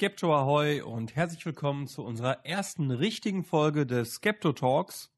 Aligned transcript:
Skepto 0.00 0.34
Ahoy 0.34 0.80
und 0.80 1.14
herzlich 1.14 1.44
willkommen 1.44 1.86
zu 1.86 2.02
unserer 2.02 2.46
ersten 2.46 2.90
richtigen 2.90 3.44
Folge 3.44 3.84
des 3.84 4.14
Skepto 4.14 4.54
Talks. 4.54 5.12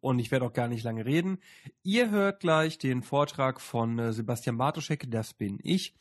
Und 0.00 0.18
ich 0.18 0.32
werde 0.32 0.46
auch 0.46 0.52
gar 0.52 0.66
nicht 0.66 0.82
lange 0.82 1.06
reden. 1.06 1.38
Ihr 1.84 2.10
hört 2.10 2.40
gleich 2.40 2.76
den 2.76 3.04
Vortrag 3.04 3.60
von 3.60 4.00
äh, 4.00 4.12
Sebastian 4.12 4.58
Bartoschek, 4.58 5.08
das 5.12 5.32
bin 5.32 5.60
ich. 5.62 5.94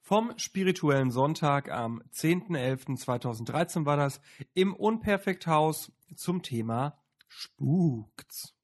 Vom 0.00 0.32
spirituellen 0.36 1.10
Sonntag 1.10 1.72
am 1.72 2.04
10.11.2013 2.14 3.84
war 3.84 3.96
das 3.96 4.20
im 4.54 4.72
Unperfekthaus 4.72 5.90
zum 6.14 6.42
Thema 6.42 7.00
Spukt's. 7.26 8.54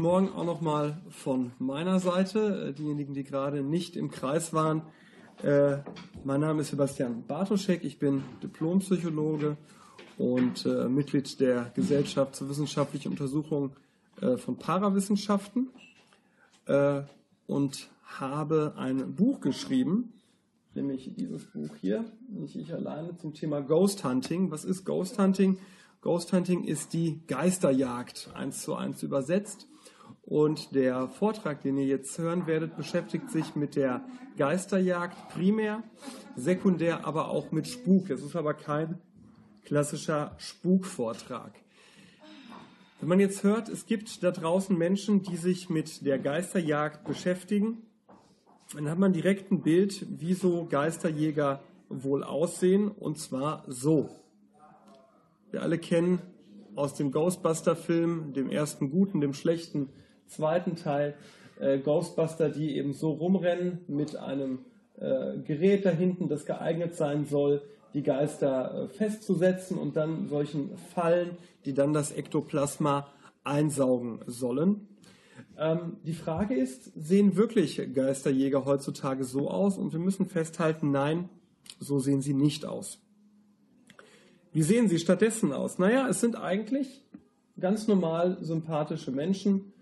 Guten 0.00 0.12
Morgen 0.12 0.28
auch 0.30 0.46
nochmal 0.46 0.96
von 1.10 1.52
meiner 1.58 2.00
Seite. 2.00 2.68
Äh, 2.68 2.72
diejenigen, 2.72 3.12
die 3.12 3.22
gerade 3.22 3.62
nicht 3.62 3.96
im 3.96 4.10
Kreis 4.10 4.54
waren. 4.54 4.80
Äh, 5.42 5.80
mein 6.24 6.40
Name 6.40 6.62
ist 6.62 6.70
Sebastian 6.70 7.26
Bartoschek. 7.26 7.84
Ich 7.84 7.98
bin 7.98 8.22
Diplompsychologe 8.42 9.58
und 10.16 10.64
äh, 10.64 10.88
Mitglied 10.88 11.38
der 11.38 11.70
Gesellschaft 11.74 12.34
zur 12.34 12.48
wissenschaftlichen 12.48 13.10
Untersuchung 13.10 13.76
äh, 14.22 14.38
von 14.38 14.56
Parawissenschaften 14.56 15.68
äh, 16.64 17.02
und 17.46 17.90
habe 18.04 18.72
ein 18.78 19.14
Buch 19.14 19.42
geschrieben, 19.42 20.14
nämlich 20.74 21.14
dieses 21.14 21.44
Buch 21.44 21.76
hier, 21.78 22.06
nicht 22.30 22.56
ich 22.56 22.72
alleine, 22.72 23.18
zum 23.18 23.34
Thema 23.34 23.60
Ghost 23.60 24.02
Hunting. 24.02 24.50
Was 24.50 24.64
ist 24.64 24.86
Ghost 24.86 25.18
Hunting? 25.18 25.58
Ghost 26.00 26.32
Hunting 26.32 26.64
ist 26.64 26.94
die 26.94 27.20
Geisterjagd, 27.26 28.30
eins 28.32 28.62
zu 28.62 28.74
eins 28.74 29.02
übersetzt. 29.02 29.66
Und 30.30 30.76
der 30.76 31.08
Vortrag, 31.08 31.60
den 31.62 31.76
ihr 31.76 31.86
jetzt 31.86 32.16
hören 32.16 32.46
werdet, 32.46 32.76
beschäftigt 32.76 33.32
sich 33.32 33.56
mit 33.56 33.74
der 33.74 34.04
Geisterjagd 34.38 35.16
primär, 35.30 35.82
sekundär 36.36 37.04
aber 37.04 37.30
auch 37.30 37.50
mit 37.50 37.66
Spuk. 37.66 38.10
Es 38.10 38.22
ist 38.22 38.36
aber 38.36 38.54
kein 38.54 39.00
klassischer 39.64 40.36
Spukvortrag. 40.38 41.50
Wenn 43.00 43.08
man 43.08 43.18
jetzt 43.18 43.42
hört, 43.42 43.68
es 43.68 43.86
gibt 43.86 44.22
da 44.22 44.30
draußen 44.30 44.78
Menschen, 44.78 45.24
die 45.24 45.36
sich 45.36 45.68
mit 45.68 46.06
der 46.06 46.20
Geisterjagd 46.20 47.04
beschäftigen, 47.04 47.78
dann 48.72 48.88
hat 48.88 49.00
man 49.00 49.12
direkt 49.12 49.50
ein 49.50 49.62
Bild, 49.62 50.06
wie 50.20 50.34
so 50.34 50.64
Geisterjäger 50.66 51.60
wohl 51.88 52.22
aussehen, 52.22 52.86
und 52.86 53.18
zwar 53.18 53.64
so. 53.66 54.08
Wir 55.50 55.62
alle 55.62 55.78
kennen 55.78 56.22
aus 56.76 56.94
dem 56.94 57.10
Ghostbuster-Film, 57.10 58.32
dem 58.32 58.48
ersten 58.48 58.90
guten, 58.90 59.20
dem 59.20 59.34
schlechten 59.34 59.88
zweiten 60.30 60.76
Teil, 60.76 61.14
äh, 61.60 61.78
Ghostbuster, 61.78 62.48
die 62.48 62.76
eben 62.76 62.92
so 62.92 63.10
rumrennen 63.10 63.80
mit 63.88 64.16
einem 64.16 64.60
äh, 64.98 65.38
Gerät 65.38 65.84
da 65.84 65.90
hinten, 65.90 66.28
das 66.28 66.46
geeignet 66.46 66.94
sein 66.94 67.26
soll, 67.26 67.62
die 67.94 68.02
Geister 68.02 68.84
äh, 68.84 68.88
festzusetzen 68.88 69.78
und 69.78 69.96
dann 69.96 70.28
solchen 70.28 70.76
Fallen, 70.94 71.36
die 71.64 71.74
dann 71.74 71.92
das 71.92 72.12
Ektoplasma 72.12 73.08
einsaugen 73.44 74.20
sollen. 74.26 74.88
Ähm, 75.58 75.96
die 76.04 76.14
Frage 76.14 76.54
ist, 76.54 76.92
sehen 76.94 77.36
wirklich 77.36 77.80
Geisterjäger 77.94 78.64
heutzutage 78.64 79.24
so 79.24 79.50
aus? 79.50 79.76
Und 79.76 79.92
wir 79.92 80.00
müssen 80.00 80.26
festhalten, 80.26 80.90
nein, 80.90 81.28
so 81.78 81.98
sehen 81.98 82.22
sie 82.22 82.34
nicht 82.34 82.64
aus. 82.64 82.98
Wie 84.52 84.62
sehen 84.62 84.88
sie 84.88 84.98
stattdessen 84.98 85.52
aus? 85.52 85.78
Naja, 85.78 86.08
es 86.08 86.20
sind 86.20 86.36
eigentlich 86.36 87.04
ganz 87.58 87.86
normal 87.86 88.38
sympathische 88.40 89.12
Menschen. 89.12 89.72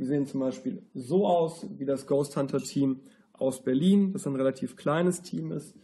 Die 0.00 0.06
sehen 0.06 0.26
zum 0.26 0.40
Beispiel 0.40 0.82
so 0.94 1.26
aus, 1.26 1.66
wie 1.76 1.84
das 1.84 2.06
Ghost 2.06 2.34
Hunter 2.34 2.60
Team 2.60 3.00
aus 3.34 3.62
Berlin, 3.62 4.14
das 4.14 4.26
ein 4.26 4.34
relativ 4.34 4.76
kleines 4.76 5.20
Team 5.20 5.52
ist. 5.52 5.74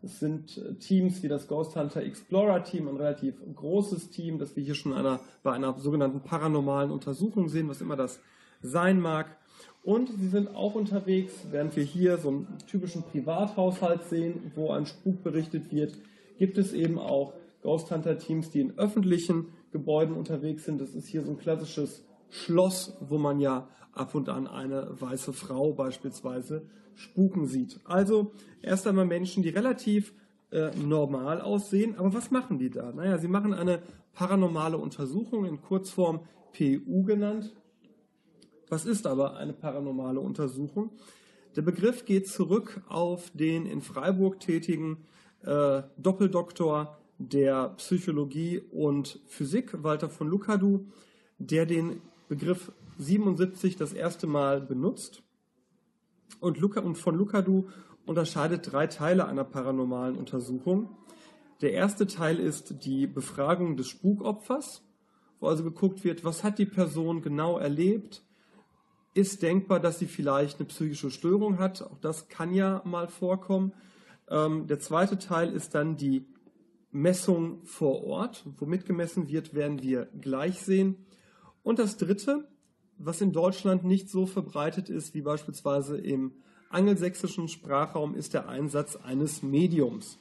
Es 0.00 0.20
sind 0.20 0.58
äh, 0.58 0.74
Teams 0.74 1.24
wie 1.24 1.28
das 1.28 1.48
Ghost 1.48 1.74
Hunter 1.74 2.02
Explorer 2.02 2.62
Team, 2.62 2.86
ein 2.86 2.96
relativ 2.96 3.34
großes 3.52 4.10
Team, 4.10 4.38
das 4.38 4.54
wir 4.54 4.62
hier 4.62 4.76
schon 4.76 4.92
einer, 4.92 5.18
bei 5.42 5.50
einer 5.50 5.76
sogenannten 5.76 6.20
paranormalen 6.20 6.92
Untersuchung 6.92 7.48
sehen, 7.48 7.68
was 7.68 7.80
immer 7.80 7.96
das 7.96 8.20
sein 8.62 9.00
mag. 9.00 9.36
Und 9.82 10.08
sie 10.20 10.28
sind 10.28 10.54
auch 10.54 10.76
unterwegs, 10.76 11.32
während 11.50 11.74
wir 11.74 11.82
hier 11.82 12.18
so 12.18 12.28
einen 12.28 12.46
typischen 12.68 13.02
Privathaushalt 13.02 14.04
sehen, 14.04 14.52
wo 14.54 14.70
ein 14.70 14.86
Spuk 14.86 15.24
berichtet 15.24 15.72
wird, 15.72 15.98
gibt 16.38 16.58
es 16.58 16.72
eben 16.72 16.96
auch 16.96 17.32
Ghost 17.62 17.90
Hunter 17.90 18.18
Teams, 18.18 18.50
die 18.50 18.60
in 18.60 18.78
öffentlichen 18.78 19.48
Gebäuden 19.72 20.14
unterwegs 20.14 20.64
sind. 20.64 20.80
Das 20.80 20.94
ist 20.94 21.08
hier 21.08 21.22
so 21.22 21.32
ein 21.32 21.38
klassisches 21.38 22.04
Schloss, 22.30 22.96
wo 23.00 23.18
man 23.18 23.40
ja 23.40 23.68
ab 23.92 24.14
und 24.14 24.28
an 24.28 24.46
eine 24.46 24.88
weiße 25.00 25.32
Frau 25.32 25.72
beispielsweise 25.72 26.66
spuken 26.94 27.46
sieht. 27.46 27.80
Also 27.84 28.32
erst 28.62 28.86
einmal 28.86 29.06
Menschen, 29.06 29.42
die 29.42 29.48
relativ 29.50 30.12
äh, 30.50 30.70
normal 30.76 31.40
aussehen. 31.40 31.96
Aber 31.96 32.14
was 32.14 32.30
machen 32.30 32.58
die 32.58 32.70
da? 32.70 32.92
Naja, 32.92 33.18
sie 33.18 33.28
machen 33.28 33.52
eine 33.52 33.82
paranormale 34.12 34.78
Untersuchung, 34.78 35.44
in 35.44 35.60
Kurzform 35.60 36.20
PU 36.52 37.02
genannt. 37.02 37.52
Was 38.68 38.86
ist 38.86 39.06
aber 39.06 39.36
eine 39.36 39.52
paranormale 39.52 40.20
Untersuchung? 40.20 40.90
Der 41.56 41.62
Begriff 41.62 42.04
geht 42.04 42.28
zurück 42.28 42.82
auf 42.88 43.30
den 43.30 43.66
in 43.66 43.80
Freiburg 43.80 44.40
tätigen 44.40 45.04
äh, 45.44 45.82
Doppeldoktor 45.98 46.98
der 47.18 47.70
Psychologie 47.76 48.60
und 48.72 49.20
Physik, 49.26 49.82
Walter 49.82 50.08
von 50.08 50.28
Lukadu, 50.28 50.86
der 51.38 51.66
den 51.66 52.00
Begriff 52.28 52.72
77 52.98 53.76
das 53.76 53.92
erste 53.92 54.26
Mal 54.26 54.60
benutzt. 54.60 55.22
Und, 56.40 56.58
von 56.96 57.16
Lukadu 57.16 57.68
unterscheidet 58.06 58.72
drei 58.72 58.86
Teile 58.86 59.26
einer 59.26 59.44
paranormalen 59.44 60.16
Untersuchung. 60.16 60.90
Der 61.60 61.72
erste 61.72 62.06
Teil 62.06 62.38
ist 62.38 62.84
die 62.84 63.06
Befragung 63.06 63.76
des 63.76 63.88
Spukopfers, 63.88 64.82
wo 65.40 65.48
also 65.48 65.64
geguckt 65.64 66.04
wird, 66.04 66.24
was 66.24 66.44
hat 66.44 66.58
die 66.58 66.66
Person 66.66 67.22
genau 67.22 67.58
erlebt, 67.58 68.22
ist 69.14 69.42
denkbar, 69.42 69.78
dass 69.78 69.98
sie 69.98 70.06
vielleicht 70.06 70.58
eine 70.58 70.66
psychische 70.66 71.10
Störung 71.10 71.58
hat. 71.58 71.82
Auch 71.82 71.98
das 72.00 72.28
kann 72.28 72.52
ja 72.52 72.82
mal 72.84 73.06
vorkommen. 73.06 73.72
Ähm, 74.28 74.66
der 74.66 74.80
zweite 74.80 75.18
Teil 75.18 75.52
ist 75.52 75.74
dann 75.74 75.96
die 75.96 76.26
Messung 76.90 77.64
vor 77.64 78.04
Ort. 78.04 78.44
Womit 78.58 78.86
gemessen 78.86 79.28
wird, 79.28 79.54
werden 79.54 79.82
wir 79.82 80.08
gleich 80.20 80.60
sehen. 80.60 80.96
Und 81.64 81.80
das 81.80 81.96
Dritte, 81.96 82.46
was 82.98 83.20
in 83.20 83.32
Deutschland 83.32 83.82
nicht 83.82 84.08
so 84.08 84.26
verbreitet 84.26 84.88
ist 84.88 85.14
wie 85.14 85.22
beispielsweise 85.22 85.96
im 85.96 86.32
angelsächsischen 86.70 87.48
Sprachraum, 87.48 88.14
ist 88.14 88.34
der 88.34 88.48
Einsatz 88.48 88.96
eines 88.96 89.42
Mediums. 89.42 90.18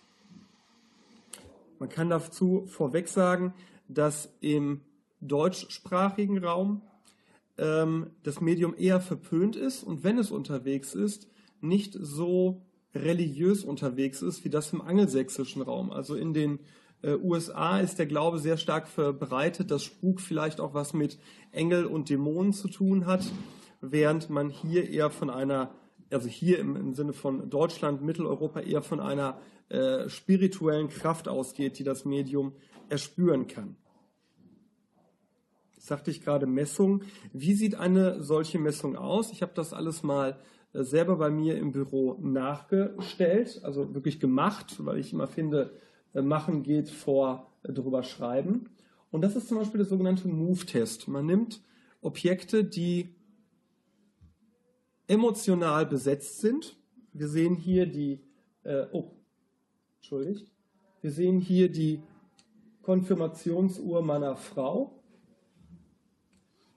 Man 1.78 1.90
kann 1.90 2.10
dazu 2.10 2.66
vorweg 2.68 3.08
sagen, 3.10 3.54
dass 3.88 4.34
im 4.40 4.82
deutschsprachigen 5.20 6.44
Raum 6.44 6.82
ähm, 7.58 8.12
das 8.24 8.40
Medium 8.40 8.74
eher 8.78 9.02
verpönt 9.02 9.56
ist 9.56 9.84
und 9.84 10.04
wenn 10.04 10.18
es 10.18 10.32
unterwegs 10.32 10.96
ist, 10.96 11.28
nicht 11.62 11.98
so 12.00 12.62
religiös 12.96 13.64
unterwegs 13.64 14.22
ist, 14.22 14.46
wie 14.46 14.50
das 14.50 14.72
im 14.72 14.82
angelsächsischen 14.82 15.62
Raum. 15.62 15.92
Also 15.92 16.16
in 16.16 16.34
den 16.34 16.60
äh, 17.04 17.16
USA 17.16 17.80
ist 17.80 18.00
der 18.00 18.06
Glaube 18.06 18.40
sehr 18.40 18.58
stark 18.58 18.88
verbreitet, 18.88 19.70
dass 19.70 19.84
Spuk 19.84 20.22
vielleicht 20.22 20.60
auch 20.60 20.74
was 20.74 20.94
mit 20.94 21.20
Engel 21.52 21.86
und 21.86 22.10
Dämonen 22.10 22.54
zu 22.54 22.70
tun 22.70 23.06
hat, 23.06 23.30
während 23.82 24.30
man 24.30 24.50
hier 24.50 24.90
eher 24.90 25.10
von 25.10 25.30
einer, 25.30 25.76
also 26.10 26.28
hier 26.28 26.60
im, 26.60 26.76
im 26.76 26.94
Sinne 26.94 27.14
von 27.14 27.50
Deutschland, 27.50 28.02
Mitteleuropa 28.02 28.62
eher 28.62 28.82
von 28.82 29.00
einer 29.00 29.38
äh, 29.70 30.10
spirituellen 30.10 30.90
Kraft 30.90 31.28
ausgeht, 31.28 31.78
die 31.78 31.84
das 31.84 32.06
Medium 32.06 32.54
erspüren 32.90 33.48
kann. 33.48 33.76
sagte 35.78 36.10
ich 36.10 36.24
gerade 36.24 36.46
Messung. 36.46 37.04
Wie 37.34 37.54
sieht 37.54 37.76
eine 37.76 38.24
solche 38.24 38.60
Messung 38.60 38.96
aus? 38.96 39.32
Ich 39.32 39.42
habe 39.42 39.52
das 39.56 39.74
alles 39.74 40.04
mal 40.04 40.40
äh, 40.72 40.84
selber 40.84 41.18
bei 41.18 41.30
mir 41.30 41.58
im 41.58 41.74
Büro 41.74 42.18
nachgestellt, 42.22 43.60
also 43.64 43.94
wirklich 43.94 44.22
gemacht, 44.22 44.76
weil 44.86 45.00
ich 45.00 45.12
immer 45.12 45.28
finde, 45.28 45.74
machen 46.22 46.64
geht 46.64 46.90
vor 46.90 47.52
äh, 47.64 47.74
drüber 47.74 48.04
schreiben. 48.04 48.70
Und 49.12 49.22
das 49.22 49.36
ist 49.36 49.48
zum 49.48 49.58
Beispiel 49.58 49.80
der 49.80 49.88
sogenannte 49.88 50.28
Move-Test. 50.28 51.08
Man 51.08 51.26
nimmt 51.26 51.62
Objekte, 52.02 52.64
die 52.64 53.16
emotional 55.08 55.86
besetzt 55.86 56.42
sind. 56.42 56.78
Wir 57.14 57.28
sehen 57.28 57.56
hier 57.56 57.86
die, 57.86 58.22
äh, 58.64 58.86
oh, 58.92 59.12
entschuldigt, 59.98 60.52
wir 61.02 61.12
sehen 61.12 61.40
hier 61.40 61.72
die 61.72 62.02
Konfirmationsuhr 62.82 64.02
meiner 64.02 64.36
Frau. 64.36 65.04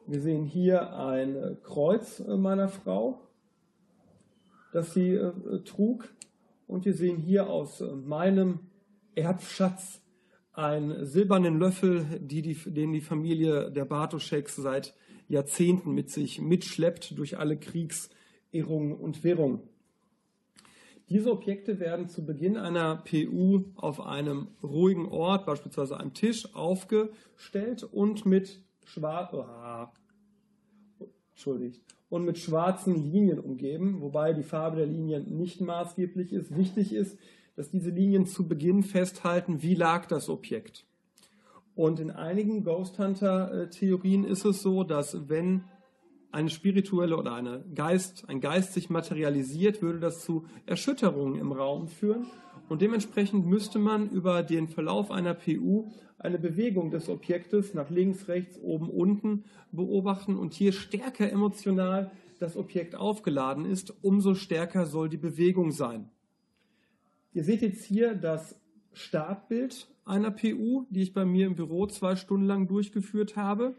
Wir 0.06 0.20
sehen 0.20 0.44
hier 0.44 0.96
ein 0.96 1.58
Kreuz 1.62 2.20
meiner 2.26 2.68
Frau. 2.68 3.20
das 4.72 4.92
sie 4.92 5.14
äh, 5.14 5.62
trug. 5.64 6.12
Und 6.66 6.84
wir 6.84 6.94
sehen 6.94 7.16
hier 7.16 7.48
aus 7.48 7.80
äh, 7.80 7.94
meinem 7.94 8.65
Erbschatz 9.16 10.00
einen 10.52 11.04
silbernen 11.04 11.58
Löffel, 11.58 12.06
die 12.20 12.42
die, 12.42 12.54
den 12.54 12.92
die 12.92 13.00
Familie 13.00 13.70
der 13.70 13.84
Bartoscheks 13.84 14.56
seit 14.56 14.94
Jahrzehnten 15.28 15.92
mit 15.92 16.10
sich 16.10 16.40
mitschleppt 16.40 17.18
durch 17.18 17.38
alle 17.38 17.58
Kriegsehrungen 17.58 18.94
und 18.94 19.24
Wirrungen. 19.24 19.60
Diese 21.08 21.30
Objekte 21.30 21.78
werden 21.78 22.08
zu 22.08 22.24
Beginn 22.24 22.56
einer 22.56 22.96
PU 22.96 23.64
auf 23.76 24.00
einem 24.00 24.48
ruhigen 24.62 25.06
Ort, 25.06 25.46
beispielsweise 25.46 25.98
einem 26.00 26.14
Tisch, 26.14 26.52
aufgestellt 26.54 27.84
und 27.84 28.26
mit, 28.26 28.60
schwar 28.84 29.92
oh, 30.98 31.06
entschuldigt, 31.30 31.80
und 32.08 32.24
mit 32.24 32.38
schwarzen 32.38 33.12
Linien 33.12 33.38
umgeben, 33.38 34.00
wobei 34.00 34.32
die 34.32 34.42
Farbe 34.42 34.78
der 34.78 34.86
Linien 34.86 35.36
nicht 35.36 35.60
maßgeblich 35.60 36.32
ist. 36.32 36.56
Wichtig 36.56 36.92
ist, 36.92 37.18
dass 37.56 37.70
diese 37.70 37.90
Linien 37.90 38.26
zu 38.26 38.46
Beginn 38.46 38.82
festhalten, 38.82 39.62
wie 39.62 39.74
lag 39.74 40.06
das 40.06 40.28
Objekt. 40.28 40.84
Und 41.74 42.00
in 42.00 42.10
einigen 42.10 42.64
Ghost 42.64 42.98
Hunter-Theorien 42.98 44.24
ist 44.24 44.44
es 44.44 44.62
so, 44.62 44.84
dass 44.84 45.28
wenn 45.28 45.64
eine 46.32 46.50
spirituelle 46.50 47.16
oder 47.16 47.34
eine 47.34 47.64
Geist, 47.74 48.24
ein 48.28 48.40
Geist 48.40 48.74
sich 48.74 48.90
materialisiert, 48.90 49.82
würde 49.82 50.00
das 50.00 50.22
zu 50.22 50.46
Erschütterungen 50.66 51.40
im 51.40 51.52
Raum 51.52 51.88
führen. 51.88 52.26
Und 52.68 52.82
dementsprechend 52.82 53.46
müsste 53.46 53.78
man 53.78 54.10
über 54.10 54.42
den 54.42 54.68
Verlauf 54.68 55.10
einer 55.10 55.34
PU 55.34 55.90
eine 56.18 56.38
Bewegung 56.38 56.90
des 56.90 57.08
Objektes 57.08 57.74
nach 57.74 57.90
links, 57.90 58.28
rechts, 58.28 58.58
oben, 58.60 58.90
unten 58.90 59.44
beobachten. 59.72 60.36
Und 60.36 60.58
je 60.58 60.72
stärker 60.72 61.30
emotional 61.30 62.10
das 62.38 62.56
Objekt 62.56 62.96
aufgeladen 62.96 63.64
ist, 63.64 63.94
umso 64.02 64.34
stärker 64.34 64.86
soll 64.86 65.08
die 65.08 65.16
Bewegung 65.16 65.70
sein. 65.70 66.10
Ihr 67.36 67.44
seht 67.44 67.60
jetzt 67.60 67.84
hier 67.84 68.14
das 68.14 68.58
Startbild 68.94 69.88
einer 70.06 70.30
PU, 70.30 70.86
die 70.88 71.02
ich 71.02 71.12
bei 71.12 71.26
mir 71.26 71.46
im 71.46 71.54
Büro 71.54 71.86
zwei 71.86 72.16
Stunden 72.16 72.46
lang 72.46 72.66
durchgeführt 72.66 73.36
habe. 73.36 73.74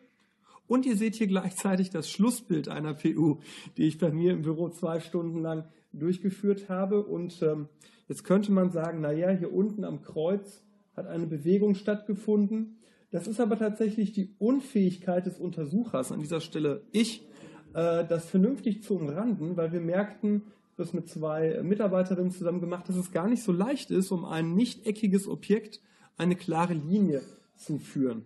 Und 0.67 0.85
ihr 0.85 0.95
seht 0.95 1.15
hier 1.15 1.25
gleichzeitig 1.25 1.89
das 1.89 2.07
Schlussbild 2.07 2.69
einer 2.69 2.93
PU, 2.93 3.39
die 3.75 3.87
ich 3.87 3.97
bei 3.97 4.11
mir 4.11 4.33
im 4.33 4.43
Büro 4.43 4.69
zwei 4.69 4.99
Stunden 4.99 5.41
lang 5.41 5.67
durchgeführt 5.91 6.69
habe. 6.69 7.03
Und 7.03 7.41
ähm, 7.41 7.67
jetzt 8.07 8.23
könnte 8.23 8.51
man 8.51 8.69
sagen, 8.69 9.01
naja, 9.01 9.31
hier 9.31 9.51
unten 9.51 9.85
am 9.85 10.03
Kreuz 10.03 10.63
hat 10.95 11.07
eine 11.07 11.25
Bewegung 11.25 11.73
stattgefunden. 11.73 12.77
Das 13.09 13.27
ist 13.27 13.39
aber 13.39 13.57
tatsächlich 13.57 14.11
die 14.11 14.35
Unfähigkeit 14.37 15.25
des 15.25 15.39
Untersuchers, 15.39 16.11
an 16.11 16.19
dieser 16.19 16.41
Stelle 16.41 16.83
ich, 16.91 17.25
äh, 17.73 18.05
das 18.05 18.29
vernünftig 18.29 18.83
zu 18.83 18.97
umranden, 18.97 19.57
weil 19.57 19.71
wir 19.71 19.81
merkten, 19.81 20.43
das 20.77 20.93
mit 20.93 21.09
zwei 21.09 21.59
Mitarbeiterinnen 21.63 22.31
zusammen 22.31 22.61
gemacht, 22.61 22.87
dass 22.87 22.95
es 22.95 23.11
gar 23.11 23.27
nicht 23.27 23.43
so 23.43 23.51
leicht 23.51 23.91
ist, 23.91 24.11
um 24.11 24.23
ein 24.23 24.53
nicht 24.53 24.85
eckiges 24.85 25.27
Objekt 25.27 25.81
eine 26.17 26.35
klare 26.35 26.73
Linie 26.73 27.23
zu 27.55 27.79
führen. 27.79 28.25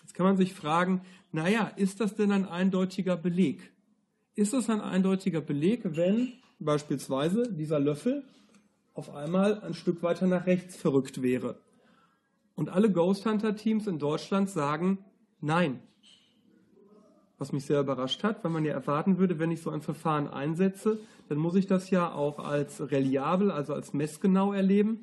Jetzt 0.00 0.14
kann 0.14 0.26
man 0.26 0.36
sich 0.36 0.54
fragen, 0.54 1.02
naja, 1.30 1.70
ist 1.76 2.00
das 2.00 2.14
denn 2.14 2.32
ein 2.32 2.46
eindeutiger 2.46 3.16
Beleg? 3.16 3.72
Ist 4.34 4.54
es 4.54 4.70
ein 4.70 4.80
eindeutiger 4.80 5.42
Beleg, 5.42 5.80
wenn 5.96 6.32
beispielsweise 6.58 7.52
dieser 7.52 7.78
Löffel 7.78 8.24
auf 8.94 9.14
einmal 9.14 9.60
ein 9.60 9.74
Stück 9.74 10.02
weiter 10.02 10.26
nach 10.26 10.46
rechts 10.46 10.76
verrückt 10.76 11.22
wäre? 11.22 11.60
Und 12.54 12.70
alle 12.70 12.90
Ghost 12.90 13.26
Hunter 13.26 13.54
Teams 13.56 13.86
in 13.86 13.98
Deutschland 13.98 14.48
sagen 14.48 14.98
nein. 15.40 15.80
Was 17.42 17.50
mich 17.50 17.64
sehr 17.64 17.80
überrascht 17.80 18.22
hat, 18.22 18.44
weil 18.44 18.52
man 18.52 18.64
ja 18.64 18.72
erwarten 18.72 19.18
würde, 19.18 19.40
wenn 19.40 19.50
ich 19.50 19.62
so 19.62 19.70
ein 19.70 19.80
Verfahren 19.80 20.28
einsetze, 20.28 21.00
dann 21.28 21.38
muss 21.38 21.56
ich 21.56 21.66
das 21.66 21.90
ja 21.90 22.12
auch 22.12 22.38
als 22.38 22.92
reliabel, 22.92 23.50
also 23.50 23.74
als 23.74 23.92
messgenau 23.92 24.52
erleben. 24.52 25.00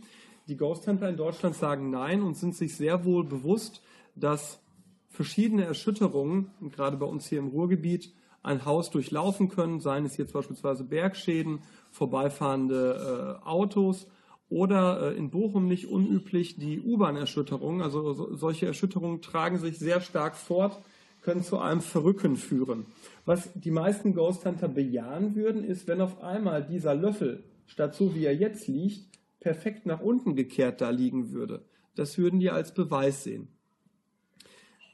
Die 0.47 0.55
Ghost 0.55 0.87
Hunter 0.87 1.09
in 1.09 1.17
Deutschland 1.17 1.57
sagen 1.57 1.89
nein 1.89 2.21
und 2.21 2.37
sind 2.37 2.55
sich 2.55 2.77
sehr 2.77 3.03
wohl 3.03 3.25
bewusst, 3.25 3.81
dass 4.15 4.61
verschiedene 5.09 5.65
Erschütterungen, 5.65 6.49
gerade 6.71 6.95
bei 6.95 7.05
uns 7.05 7.27
hier 7.27 7.39
im 7.39 7.49
Ruhrgebiet, 7.49 8.13
ein 8.41 8.63
Haus 8.63 8.89
durchlaufen 8.89 9.49
können, 9.49 9.81
seien 9.81 10.05
es 10.05 10.15
jetzt 10.15 10.31
beispielsweise 10.31 10.85
Bergschäden, 10.85 11.59
vorbeifahrende 11.91 13.39
äh, 13.43 13.45
Autos 13.45 14.07
oder 14.47 15.11
äh, 15.11 15.17
in 15.17 15.29
Bochum 15.29 15.67
nicht 15.67 15.87
unüblich 15.87 16.55
die 16.55 16.79
U-Bahn-Erschütterungen. 16.79 17.81
Also 17.81 18.13
so, 18.13 18.33
solche 18.33 18.65
Erschütterungen 18.65 19.21
tragen 19.21 19.57
sich 19.57 19.77
sehr 19.77 19.99
stark 19.99 20.37
fort, 20.37 20.81
können 21.21 21.43
zu 21.43 21.59
einem 21.59 21.81
Verrücken 21.81 22.37
führen. 22.37 22.85
Was 23.25 23.49
die 23.53 23.71
meisten 23.71 24.13
Ghost 24.13 24.45
Hunter 24.45 24.67
bejahen 24.67 25.35
würden, 25.35 25.63
ist, 25.63 25.87
wenn 25.87 26.01
auf 26.01 26.21
einmal 26.21 26.63
dieser 26.65 26.95
Löffel, 26.95 27.43
statt 27.67 27.95
so 27.95 28.15
wie 28.15 28.25
er 28.25 28.35
jetzt 28.35 28.67
liegt, 28.67 29.05
perfekt 29.39 29.85
nach 29.85 30.01
unten 30.01 30.35
gekehrt 30.35 30.81
da 30.81 30.89
liegen 30.89 31.31
würde. 31.31 31.63
Das 31.95 32.17
würden 32.17 32.39
die 32.39 32.49
als 32.49 32.73
Beweis 32.73 33.23
sehen. 33.23 33.47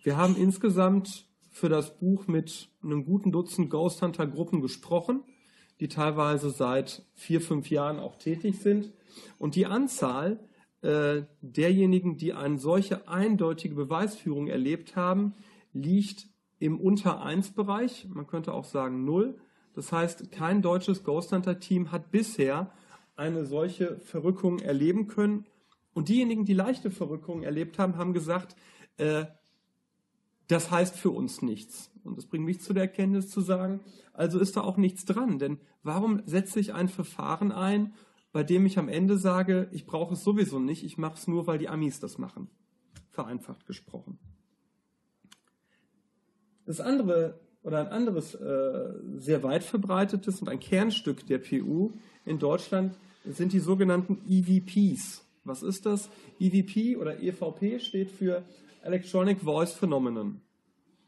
Wir 0.03 0.17
haben 0.17 0.35
insgesamt 0.37 1.25
für 1.51 1.69
das 1.69 1.97
Buch 1.97 2.27
mit 2.27 2.69
einem 2.83 3.05
guten 3.05 3.31
Dutzend 3.31 3.69
Ghost 3.69 4.01
Hunter 4.01 4.27
Gruppen 4.27 4.61
gesprochen, 4.61 5.23
die 5.79 5.87
teilweise 5.87 6.49
seit 6.49 7.03
vier, 7.13 7.41
fünf 7.41 7.69
Jahren 7.69 7.99
auch 7.99 8.17
tätig 8.17 8.59
sind. 8.59 8.91
Und 9.39 9.55
die 9.55 9.65
Anzahl 9.65 10.39
äh, 10.81 11.23
derjenigen, 11.41 12.17
die 12.17 12.33
eine 12.33 12.59
solche 12.59 13.07
eindeutige 13.07 13.75
Beweisführung 13.75 14.47
erlebt 14.47 14.95
haben, 14.95 15.33
liegt 15.75 16.27
im 16.57 16.79
unter 16.79 17.21
1 17.21 17.51
Bereich. 17.51 18.07
Man 18.09 18.25
könnte 18.25 18.53
auch 18.53 18.65
sagen 18.65 19.05
0. 19.05 19.37
Das 19.73 19.91
heißt, 19.91 20.31
kein 20.31 20.61
deutsches 20.61 21.03
Ghost 21.03 21.31
Hunter 21.31 21.59
Team 21.59 21.91
hat 21.91 22.11
bisher 22.11 22.71
eine 23.15 23.45
solche 23.45 23.99
Verrückung 23.99 24.59
erleben 24.59 25.07
können. 25.07 25.45
Und 25.93 26.09
diejenigen, 26.09 26.45
die 26.45 26.53
leichte 26.53 26.89
Verrückungen 26.91 27.43
erlebt 27.43 27.77
haben, 27.77 27.97
haben 27.97 28.13
gesagt, 28.13 28.55
äh, 28.97 29.25
das 30.47 30.71
heißt 30.71 30.97
für 30.97 31.11
uns 31.11 31.41
nichts. 31.41 31.91
Und 32.03 32.17
das 32.17 32.25
bringt 32.25 32.45
mich 32.45 32.61
zu 32.61 32.73
der 32.73 32.83
Erkenntnis 32.83 33.29
zu 33.29 33.41
sagen, 33.41 33.81
also 34.13 34.39
ist 34.39 34.55
da 34.55 34.61
auch 34.61 34.77
nichts 34.77 35.05
dran. 35.05 35.39
Denn 35.39 35.59
warum 35.83 36.21
setze 36.25 36.59
ich 36.59 36.73
ein 36.73 36.87
Verfahren 36.87 37.51
ein, 37.51 37.93
bei 38.31 38.43
dem 38.43 38.65
ich 38.65 38.77
am 38.77 38.89
Ende 38.89 39.17
sage, 39.17 39.69
ich 39.71 39.85
brauche 39.85 40.13
es 40.13 40.23
sowieso 40.23 40.59
nicht, 40.59 40.83
ich 40.83 40.97
mache 40.97 41.15
es 41.15 41.27
nur, 41.27 41.47
weil 41.47 41.57
die 41.57 41.69
Amis 41.69 41.99
das 41.99 42.17
machen? 42.17 42.49
Vereinfacht 43.09 43.65
gesprochen. 43.65 44.19
Das 46.65 46.79
andere 46.79 47.39
oder 47.63 47.79
ein 47.79 47.87
anderes 47.87 48.35
äh, 48.35 48.93
sehr 49.17 49.43
weit 49.43 49.63
verbreitetes 49.63 50.41
und 50.41 50.49
ein 50.49 50.59
Kernstück 50.59 51.25
der 51.27 51.39
PU 51.39 51.91
in 52.25 52.39
Deutschland 52.39 52.95
sind 53.25 53.53
die 53.53 53.59
sogenannten 53.59 54.21
EVPs. 54.27 55.25
Was 55.43 55.63
ist 55.63 55.85
das? 55.85 56.09
EVP 56.39 56.97
oder 56.97 57.21
EVP 57.21 57.79
steht 57.79 58.11
für 58.11 58.43
Electronic 58.83 59.39
Voice 59.39 59.73
Phenomenon. 59.73 60.41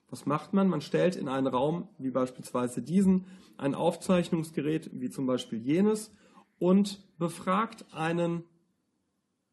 Was 0.09 0.25
macht 0.25 0.53
man? 0.53 0.69
Man 0.69 0.81
stellt 0.81 1.15
in 1.15 1.27
einen 1.27 1.47
Raum, 1.47 1.89
wie 1.97 2.11
beispielsweise 2.11 2.81
diesen, 2.81 3.25
ein 3.57 3.75
Aufzeichnungsgerät, 3.75 4.89
wie 4.93 5.09
zum 5.09 5.25
Beispiel 5.25 5.59
jenes, 5.59 6.11
und 6.59 7.03
befragt 7.19 7.85
einen 7.91 8.43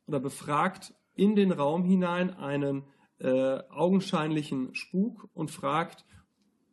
oder 0.06 0.20
befragt 0.20 0.94
in 1.14 1.34
den 1.34 1.52
Raum 1.52 1.84
hinein 1.84 2.30
einen 2.36 2.84
äh, 3.24 3.62
augenscheinlichen 3.70 4.74
Spuk 4.74 5.30
und 5.32 5.50
fragt, 5.50 6.04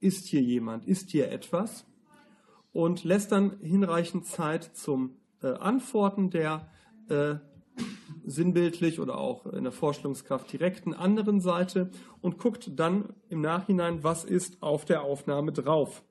ist 0.02 0.26
hier 0.26 0.42
jemand, 0.42 0.86
ist 0.86 1.12
hier 1.12 1.32
etwas? 1.32 1.86
Und 2.74 3.06
lässt 3.06 3.32
dann 3.32 3.58
hinreichend 3.62 4.26
Zeit 4.26 4.76
zum 4.76 5.16
äh, 5.42 5.48
Antworten 5.48 6.30
der 6.30 6.70
äh, 7.08 7.36
sinnbildlich 8.26 9.00
oder 9.00 9.18
auch 9.18 9.46
in 9.46 9.64
der 9.64 9.72
Vorstellungskraft 9.72 10.52
direkten 10.52 10.94
anderen 10.94 11.40
Seite 11.40 11.90
und 12.20 12.38
guckt 12.38 12.72
dann 12.76 13.14
im 13.30 13.40
Nachhinein, 13.40 14.04
was 14.04 14.26
ist 14.26 14.62
auf 14.62 14.84
der 14.84 15.04
Aufnahme 15.04 15.54
drauf. 15.54 16.04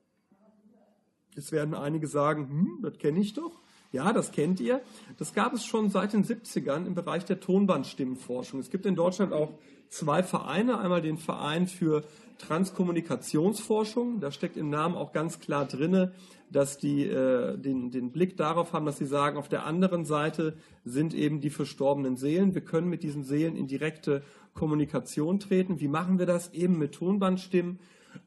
Jetzt 1.34 1.52
werden 1.52 1.74
einige 1.74 2.06
sagen, 2.06 2.48
hm, 2.48 2.78
das 2.82 2.98
kenne 2.98 3.20
ich 3.20 3.34
doch. 3.34 3.60
Ja, 3.92 4.12
das 4.12 4.32
kennt 4.32 4.60
ihr. 4.60 4.80
Das 5.18 5.34
gab 5.34 5.52
es 5.52 5.64
schon 5.64 5.90
seit 5.90 6.12
den 6.12 6.24
70ern 6.24 6.86
im 6.86 6.94
Bereich 6.94 7.24
der 7.24 7.40
Tonbandstimmenforschung. 7.40 8.60
Es 8.60 8.70
gibt 8.70 8.86
in 8.86 8.94
Deutschland 8.94 9.32
auch 9.32 9.58
zwei 9.90 10.22
Vereine. 10.22 10.78
Einmal 10.78 11.02
den 11.02 11.18
Verein 11.18 11.66
für 11.66 12.04
Transkommunikationsforschung. 12.38 14.20
Da 14.20 14.32
steckt 14.32 14.56
im 14.56 14.70
Namen 14.70 14.94
auch 14.96 15.12
ganz 15.12 15.40
klar 15.40 15.66
drinne, 15.66 16.12
dass 16.50 16.78
die 16.78 17.04
äh, 17.04 17.56
den, 17.58 17.90
den 17.90 18.10
Blick 18.10 18.36
darauf 18.36 18.72
haben, 18.72 18.86
dass 18.86 18.98
sie 18.98 19.06
sagen, 19.06 19.36
auf 19.36 19.48
der 19.48 19.66
anderen 19.66 20.04
Seite 20.04 20.56
sind 20.84 21.14
eben 21.14 21.40
die 21.40 21.50
verstorbenen 21.50 22.16
Seelen. 22.16 22.54
Wir 22.54 22.62
können 22.62 22.88
mit 22.88 23.02
diesen 23.02 23.22
Seelen 23.22 23.56
in 23.56 23.66
direkte 23.66 24.22
Kommunikation 24.54 25.38
treten. 25.38 25.80
Wie 25.80 25.88
machen 25.88 26.18
wir 26.18 26.26
das? 26.26 26.52
Eben 26.52 26.78
mit 26.78 26.92
Tonbandstimmen. 26.92 27.78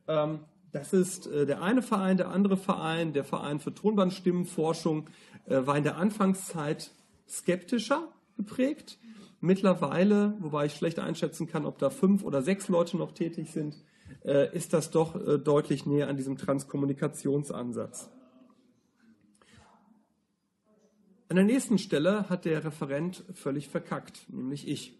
Ähm, 0.07 0.39
das 0.71 0.93
ist 0.93 1.27
äh, 1.27 1.45
der 1.45 1.61
eine 1.61 1.81
Verein, 1.81 2.17
der 2.17 2.29
andere 2.29 2.57
Verein, 2.57 3.13
der 3.13 3.23
Verein 3.23 3.59
für 3.59 3.73
Tonbandstimmenforschung, 3.73 5.09
äh, 5.45 5.65
war 5.65 5.77
in 5.77 5.83
der 5.83 5.97
Anfangszeit 5.97 6.91
skeptischer 7.27 8.07
geprägt. 8.37 8.97
Mittlerweile, 9.43 10.37
wobei 10.39 10.67
ich 10.67 10.73
schlecht 10.73 10.99
einschätzen 10.99 11.47
kann, 11.47 11.65
ob 11.65 11.77
da 11.77 11.89
fünf 11.89 12.23
oder 12.23 12.41
sechs 12.41 12.69
Leute 12.69 12.95
noch 12.95 13.11
tätig 13.11 13.51
sind, 13.51 13.75
äh, 14.23 14.55
ist 14.55 14.71
das 14.71 14.89
doch 14.89 15.17
äh, 15.17 15.37
deutlich 15.37 15.85
näher 15.85 16.07
an 16.07 16.15
diesem 16.15 16.37
Transkommunikationsansatz. 16.37 18.09
An 21.27 21.35
der 21.35 21.43
nächsten 21.43 21.77
Stelle 21.77 22.29
hat 22.29 22.45
der 22.45 22.63
Referent 22.63 23.25
völlig 23.33 23.67
verkackt, 23.67 24.27
nämlich 24.29 24.65
ich. 24.65 24.97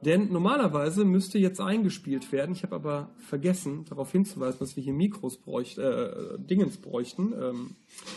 Denn 0.00 0.32
normalerweise 0.32 1.04
müsste 1.04 1.38
jetzt 1.38 1.60
eingespielt 1.60 2.32
werden. 2.32 2.52
Ich 2.52 2.62
habe 2.62 2.76
aber 2.76 3.10
vergessen, 3.18 3.84
darauf 3.84 4.10
hinzuweisen, 4.12 4.60
dass 4.60 4.76
wir 4.76 4.82
hier 4.82 4.94
Mikros 4.94 5.36
bräuchten, 5.36 5.82
äh, 5.82 6.38
Dingens 6.38 6.78
bräuchten, 6.78 7.34
ähm, 7.38 7.76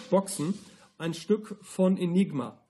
Boxen, 0.10 0.54
ein 0.98 1.14
Stück 1.14 1.58
von 1.62 1.98
Enigma. 1.98 2.61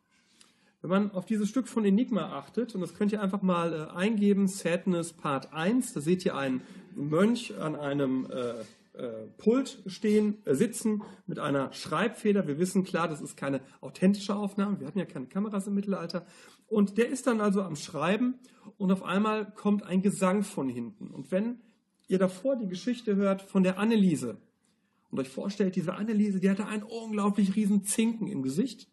Wenn 0.82 0.90
man 0.90 1.12
auf 1.12 1.26
dieses 1.26 1.48
Stück 1.48 1.68
von 1.68 1.86
Enigma 1.86 2.38
achtet, 2.38 2.74
und 2.74 2.82
das 2.82 2.96
könnt 2.96 3.12
ihr 3.12 3.22
einfach 3.22 3.42
mal 3.42 3.74
äh, 3.74 3.96
eingeben, 3.96 4.48
Sadness 4.48 5.14
Part 5.14 5.54
1, 5.54 5.94
da 5.94 6.02
seht 6.02 6.26
ihr 6.26 6.36
einen 6.36 6.62
Mönch 6.96 7.54
an 7.60 7.76
einem 7.76 8.28
äh, 8.32 8.54
äh, 8.94 9.28
Pult 9.38 9.84
stehen, 9.86 10.38
äh, 10.46 10.56
sitzen 10.56 11.04
mit 11.28 11.40
einer 11.40 11.72
Schreibfeder. 11.72 12.48
Wir 12.48 12.58
wissen 12.58 12.84
klar, 12.84 13.08
das 13.08 13.22
ist 13.22 13.38
keine 13.38 13.62
authentische 13.80 14.36
Aufnahme. 14.36 14.80
Wir 14.80 14.88
hatten 14.88 15.00
ja 15.00 15.06
keine 15.06 15.28
Kameras 15.28 15.68
im 15.68 15.76
Mittelalter. 15.76 16.26
Und 16.68 16.98
der 16.98 17.10
ist 17.10 17.28
dann 17.28 17.42
also 17.42 17.62
am 17.62 17.76
Schreiben 17.76 18.40
und 18.78 18.92
auf 18.92 19.04
einmal 19.04 19.52
kommt 19.54 19.84
ein 19.84 20.02
Gesang 20.02 20.44
von 20.44 20.68
hinten. 20.68 21.08
Und 21.08 21.32
wenn 21.32 21.60
ihr 22.08 22.18
davor 22.18 22.56
die 22.56 22.68
Geschichte 22.68 23.16
hört 23.16 23.42
von 23.42 23.64
der 23.64 23.78
Anneliese 23.78 24.38
und 25.10 25.20
euch 25.20 25.30
vorstellt, 25.30 25.76
diese 25.76 25.94
Anneliese, 25.94 26.40
die 26.40 26.50
hatte 26.50 26.66
einen 26.66 26.84
unglaublich 26.84 27.56
riesen 27.56 27.84
Zinken 27.84 28.28
im 28.28 28.42
Gesicht. 28.42 28.88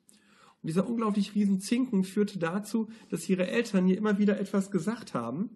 Und 0.63 0.67
dieser 0.69 0.89
unglaublich 0.89 1.35
riesen 1.35 1.61
Zinken 1.61 2.05
führte 2.05 2.39
dazu, 2.39 2.89
dass 3.11 3.29
ihre 3.29 3.47
Eltern 3.47 3.87
ihr 3.87 3.97
immer 3.97 4.19
wieder 4.19 4.41
etwas 4.41 4.71
gesagt 4.71 5.15
haben. 5.15 5.51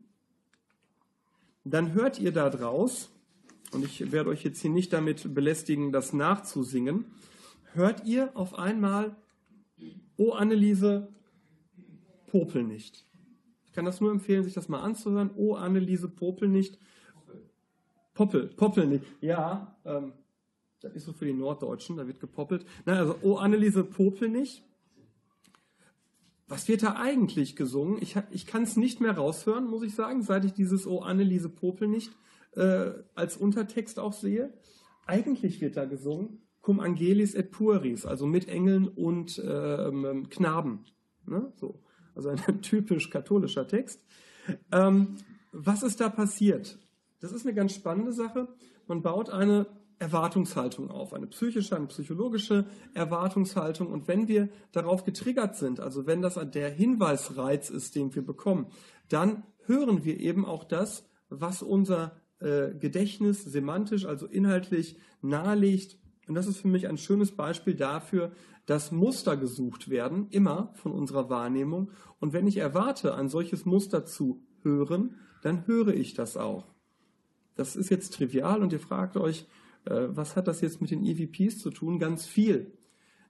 Dann 1.65 1.93
hört 1.93 2.19
ihr 2.21 2.33
da 2.33 2.51
draus, 2.51 3.11
und 3.73 3.85
ich 3.85 4.13
werde 4.13 4.31
euch 4.31 4.45
jetzt 4.45 4.61
hier 4.61 4.71
nicht 4.71 4.93
damit 4.93 5.35
belästigen, 5.35 5.93
das 5.93 6.13
nachzusingen, 6.13 7.07
hört 7.73 8.07
ihr 8.07 8.37
auf 8.37 8.55
einmal, 8.59 9.17
oh 10.17 10.33
Anneliese, 10.33 11.09
popel 12.27 12.63
nicht. 12.63 13.07
Ich 13.67 13.73
kann 13.73 13.85
das 13.85 14.01
nur 14.01 14.11
empfehlen, 14.11 14.45
sich 14.45 14.55
das 14.55 14.69
mal 14.69 14.81
anzuhören. 14.81 15.31
Oh 15.35 15.55
Anneliese, 15.55 16.09
popel 16.09 16.49
nicht. 16.49 16.79
Poppel, 18.15 18.49
poppel 18.49 18.87
nicht. 18.87 19.05
Ja, 19.21 19.77
ähm, 19.85 20.13
das 20.81 20.93
ist 20.95 21.07
so 21.07 21.13
für 21.13 21.25
die 21.25 21.33
Norddeutschen, 21.33 21.97
da 21.97 22.07
wird 22.07 22.21
gepoppelt. 22.21 22.67
Nein, 22.85 22.99
also, 22.99 23.17
oh 23.23 23.37
Anneliese, 23.37 23.85
popel 23.85 24.29
nicht. 24.29 24.63
Was 26.53 26.69
wird 26.69 26.83
da 26.83 26.97
eigentlich 26.97 27.57
gesungen? 27.57 27.97
Ich, 28.03 28.15
ich 28.31 28.45
kann 28.45 28.65
es 28.65 28.77
nicht 28.77 29.01
mehr 29.01 29.17
raushören, 29.17 29.67
muss 29.67 29.83
ich 29.83 29.95
sagen, 29.95 30.21
seit 30.21 30.45
ich 30.45 30.53
dieses 30.53 30.87
Oh 30.87 31.01
Anneliese, 31.01 31.49
popel 31.49 31.89
nicht 31.89 32.13
äh, 32.57 32.91
als 33.15 33.39
Untertext 33.39 33.99
auch 33.99 34.13
sehe. 34.13 34.53
Eigentlich 35.07 35.63
wird 35.63 35.79
da 35.79 35.87
gesungen 35.87 36.43
Cum 36.61 36.81
Angelis 36.81 37.35
et 37.35 37.53
Pueris, 37.53 38.05
also 38.05 38.27
mit 38.27 38.51
Engeln 38.51 38.87
und 38.87 39.43
ähm, 39.43 40.29
Knaben. 40.29 40.85
Ne? 41.25 41.51
So. 41.57 41.81
Also 42.15 42.29
ein 42.29 42.61
typisch 42.61 43.09
katholischer 43.09 43.67
Text. 43.67 44.05
Ähm, 44.73 45.17
was 45.53 45.83
ist 45.83 46.03
da 46.03 46.11
passiert? 46.11 46.79
Das 47.21 47.33
ist 47.33 47.47
eine 47.47 47.55
ganz 47.55 47.75
spannende 47.75 48.13
Sache. 48.13 48.49
Man 48.87 49.01
baut 49.01 49.31
eine 49.31 49.69
Erwartungshaltung 50.03 50.91
auf, 50.91 51.15
eine 51.15 51.29
psychische, 51.29 51.77
eine 51.77 51.87
psychologische 51.87 52.67
Erwartungshaltung. 52.93 53.87
Und 53.87 54.09
wenn 54.09 54.27
wir 54.27 54.49
darauf 54.73 55.05
getriggert 55.05 55.57
sind, 55.57 55.79
also 55.79 56.07
wenn 56.07 56.21
das 56.21 56.39
der 56.53 56.71
Hinweisreiz 56.71 57.71
ist, 57.71 57.95
den 57.95 58.13
wir 58.15 58.27
bekommen, 58.27 58.67
dann 59.09 59.45
hören 59.65 60.05
wir 60.05 60.19
eben 60.19 60.45
auch 60.45 60.65
das, 60.65 61.07
was 61.31 61.63
unser 61.63 62.17
äh, 62.41 62.75
Gedächtnis 62.75 63.45
semantisch, 63.45 64.05
also 64.05 64.27
inhaltlich 64.27 64.97
nahelegt. 65.23 65.99
Und 66.27 66.35
das 66.35 66.49
ist 66.49 66.59
für 66.59 66.69
mich 66.69 66.89
ein 66.89 66.99
schönes 66.99 67.31
Beispiel 67.31 67.75
dafür, 67.75 68.33
dass 68.67 68.91
Muster 68.91 69.37
gesucht 69.37 69.89
werden, 69.89 70.27
immer 70.31 70.73
von 70.75 70.91
unserer 70.91 71.31
Wahrnehmung. 71.31 71.93
Und 72.19 72.33
wenn 72.33 72.49
ich 72.49 72.57
erwarte, 72.57 73.15
ein 73.15 73.29
solches 73.29 73.65
Muster 73.65 74.05
zu 74.05 74.43
hören, 74.63 75.17
dann 75.43 75.67
höre 75.67 75.95
ich 75.95 76.15
das 76.15 76.37
auch. 76.37 76.67
Das 77.55 77.77
ist 77.77 77.91
jetzt 77.91 78.15
trivial 78.15 78.63
und 78.63 78.73
ihr 78.73 78.81
fragt 78.81 79.17
euch, 79.17 79.47
was 79.85 80.37
hat 80.37 80.49
das 80.49 80.61
jetzt 80.61 80.81
mit 80.81 80.91
den 80.91 81.05
EVPs 81.05 81.59
zu 81.59 81.71
tun? 81.71 81.99
Ganz 81.99 82.27
viel. 82.27 82.73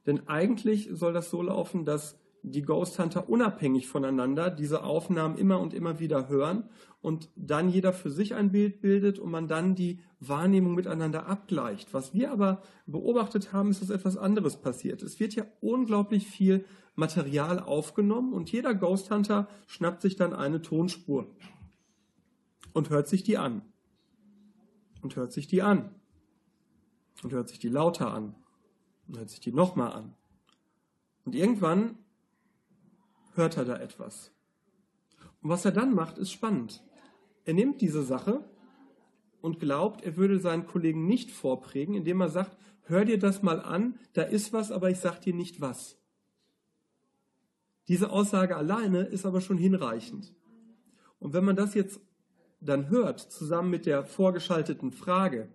Denn 0.07 0.29
eigentlich 0.29 0.89
soll 0.93 1.13
das 1.13 1.31
so 1.31 1.43
laufen, 1.43 1.85
dass 1.85 2.19
die 2.43 2.63
Ghost 2.63 2.99
Hunter 2.99 3.29
unabhängig 3.29 3.87
voneinander 3.87 4.51
diese 4.51 4.83
Aufnahmen 4.83 5.39
immer 5.39 5.61
und 5.61 5.75
immer 5.75 6.01
wieder 6.01 6.29
hören 6.29 6.65
und 7.01 7.31
dann 7.37 7.69
jeder 7.69 7.93
für 7.93 8.11
sich 8.11 8.35
ein 8.35 8.51
Bild 8.51 8.81
bildet 8.81 9.19
und 9.21 9.31
man 9.31 9.47
dann 9.47 9.77
die 9.77 10.01
Wahrnehmung 10.19 10.75
miteinander 10.75 11.27
abgleicht. 11.27 11.95
Was 11.95 12.15
wir 12.15 12.33
aber 12.33 12.63
beobachtet 12.87 13.53
haben, 13.53 13.71
ist, 13.71 13.81
dass 13.81 13.91
etwas 13.91 14.17
anderes 14.17 14.57
passiert. 14.57 15.03
Es 15.03 15.21
wird 15.21 15.35
ja 15.35 15.45
unglaublich 15.61 16.27
viel 16.27 16.65
Material 16.97 17.61
aufgenommen 17.61 18.33
und 18.33 18.51
jeder 18.51 18.75
Ghost 18.75 19.11
Hunter 19.11 19.49
schnappt 19.67 20.03
sich 20.03 20.17
dann 20.17 20.33
eine 20.33 20.63
Tonspur 20.63 21.29
und 22.73 22.91
hört 22.91 23.07
sich 23.07 23.23
die 23.23 23.39
an. 23.39 23.63
Und 25.01 25.17
hört 25.17 25.33
sich 25.33 25.49
die 25.49 25.63
an. 25.63 25.95
Und 27.23 27.33
hört 27.33 27.49
sich 27.49 27.59
die 27.59 27.69
lauter 27.69 28.13
an. 28.13 28.35
Und 29.09 29.19
hört 29.19 29.31
sich 29.31 29.41
die 29.41 29.53
nochmal 29.53 29.93
an. 29.93 30.15
Und 31.25 31.35
irgendwann 31.35 31.99
hört 33.35 33.57
er 33.57 33.65
da 33.65 33.77
etwas. 33.77 34.33
Und 35.41 35.51
was 35.51 35.65
er 35.65 35.73
dann 35.73 35.95
macht, 35.95 36.19
ist 36.19 36.33
spannend. 36.33 36.83
Er 37.45 37.55
nimmt 37.55 37.81
diese 37.81 38.03
Sache 38.03 38.45
und 39.41 39.59
glaubt, 39.59 40.03
er 40.03 40.17
würde 40.17 40.39
seinen 40.39 40.67
Kollegen 40.67 41.07
nicht 41.07 41.31
vorprägen, 41.31 41.95
indem 41.95 42.21
er 42.21 42.29
sagt, 42.29 42.57
hör 42.83 43.05
dir 43.05 43.19
das 43.19 43.43
mal 43.43 43.61
an, 43.61 43.99
da 44.13 44.23
ist 44.23 44.53
was, 44.53 44.71
aber 44.71 44.91
ich 44.91 44.99
sag 44.99 45.21
dir 45.21 45.35
nicht 45.35 45.61
was. 45.61 45.99
Diese 47.89 48.11
Aussage 48.11 48.57
alleine 48.57 49.01
ist 49.03 49.27
aber 49.27 49.41
schon 49.41 49.59
hinreichend. 49.59 50.33
Und 51.19 51.33
wenn 51.33 51.45
man 51.45 51.57
das 51.57 51.75
jetzt 51.75 52.01
dann 52.61 52.91
hört, 52.91 53.19
zusammen 53.19 53.71
mit 53.71 53.87
der 53.87 54.05
vorgeschalteten 54.05 54.93
Frage, 54.93 55.49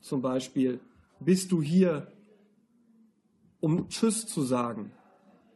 zum 0.00 0.22
Beispiel, 0.22 0.80
bist 1.20 1.52
du 1.52 1.62
hier, 1.62 2.12
um 3.60 3.88
Tschüss 3.88 4.26
zu 4.26 4.42
sagen? 4.42 4.92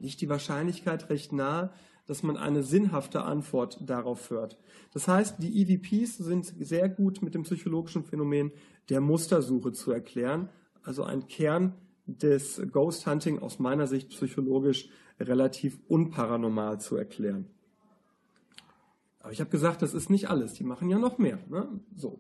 liegt 0.01 0.21
die 0.21 0.29
Wahrscheinlichkeit 0.29 1.11
recht 1.11 1.33
nahe, 1.33 1.71
dass 2.07 2.23
man 2.23 2.37
eine 2.37 2.65
sinnhafte 2.65 3.23
Antwort 3.23 3.79
darauf 3.89 4.31
hört. 4.31 4.59
Das 4.93 5.07
heißt, 5.07 5.37
die 5.39 5.63
EVPs 5.63 6.17
sind 6.17 6.53
sehr 6.59 6.89
gut 6.89 7.23
mit 7.23 7.35
dem 7.35 7.45
psychologischen 7.45 8.03
Phänomen 8.03 8.51
der 8.89 9.01
Mustersuche 9.01 9.73
zu 9.73 9.93
erklären. 9.93 10.49
Also 10.83 11.05
ein 11.05 11.29
Kern 11.29 11.75
des 12.07 12.61
Ghost 12.73 13.07
Hunting 13.07 13.39
aus 13.39 13.61
meiner 13.61 13.87
Sicht 13.87 14.09
psychologisch 14.09 14.89
relativ 15.21 15.79
unparanormal 15.87 16.81
zu 16.81 16.97
erklären. 16.97 17.47
Aber 19.21 19.33
ich 19.33 19.41
habe 19.41 19.51
gesagt, 19.51 19.83
das 19.83 19.95
ist 19.95 20.11
nicht 20.11 20.31
alles. 20.31 20.55
Die 20.55 20.65
machen 20.65 20.89
ja 20.89 20.99
noch 20.99 21.19
mehr. 21.19 21.39
Ne? 21.49 21.69
So. 21.95 22.19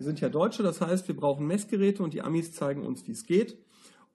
Wir 0.00 0.06
sind 0.06 0.18
ja 0.22 0.30
Deutsche, 0.30 0.62
das 0.62 0.80
heißt, 0.80 1.08
wir 1.08 1.14
brauchen 1.14 1.46
Messgeräte 1.46 2.02
und 2.02 2.14
die 2.14 2.22
Amis 2.22 2.54
zeigen 2.54 2.86
uns, 2.86 3.06
wie 3.06 3.12
es 3.12 3.26
geht. 3.26 3.58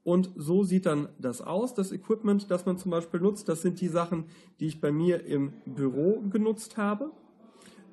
Und 0.03 0.31
so 0.35 0.63
sieht 0.63 0.87
dann 0.87 1.09
das 1.19 1.41
aus. 1.41 1.75
Das 1.75 1.91
Equipment, 1.91 2.49
das 2.49 2.65
man 2.65 2.79
zum 2.79 2.89
Beispiel 2.89 3.19
nutzt, 3.19 3.47
das 3.49 3.61
sind 3.61 3.79
die 3.79 3.87
Sachen, 3.87 4.25
die 4.59 4.65
ich 4.65 4.81
bei 4.81 4.91
mir 4.91 5.23
im 5.27 5.53
Büro 5.67 6.23
genutzt 6.31 6.77
habe. 6.77 7.11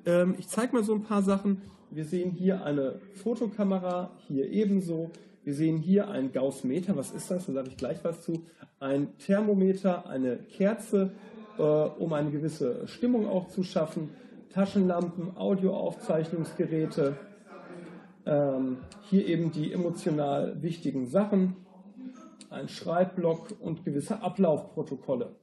Ähm, 0.07 0.33
ich 0.39 0.47
zeige 0.47 0.73
mal 0.73 0.83
so 0.83 0.95
ein 0.95 1.03
paar 1.03 1.21
Sachen. 1.21 1.61
Wir 1.91 2.05
sehen 2.05 2.31
hier 2.31 2.65
eine 2.65 2.99
Fotokamera, 3.13 4.09
hier 4.27 4.49
ebenso. 4.49 5.11
Wir 5.43 5.53
sehen 5.53 5.77
hier 5.77 6.09
ein 6.09 6.31
Gaussmeter. 6.31 6.97
Was 6.97 7.11
ist 7.11 7.29
das? 7.29 7.45
Da 7.45 7.53
sage 7.53 7.67
ich 7.69 7.77
gleich 7.77 8.03
was 8.03 8.21
zu. 8.21 8.43
Ein 8.79 9.15
Thermometer, 9.19 10.09
eine 10.09 10.37
Kerze, 10.37 11.11
äh, 11.59 11.61
um 11.61 12.11
eine 12.13 12.31
gewisse 12.31 12.87
Stimmung 12.87 13.27
auch 13.27 13.49
zu 13.49 13.61
schaffen. 13.61 14.09
Taschenlampen, 14.49 15.37
Audioaufzeichnungsgeräte. 15.37 17.17
Ähm, 18.25 18.77
hier 19.09 19.25
eben 19.27 19.51
die 19.51 19.73
emotional 19.73 20.61
wichtigen 20.61 21.07
Sachen 21.07 21.57
ein 22.49 22.69
Schreibblock 22.69 23.55
und 23.59 23.83
gewisse 23.83 24.21
Ablaufprotokolle. 24.21 25.35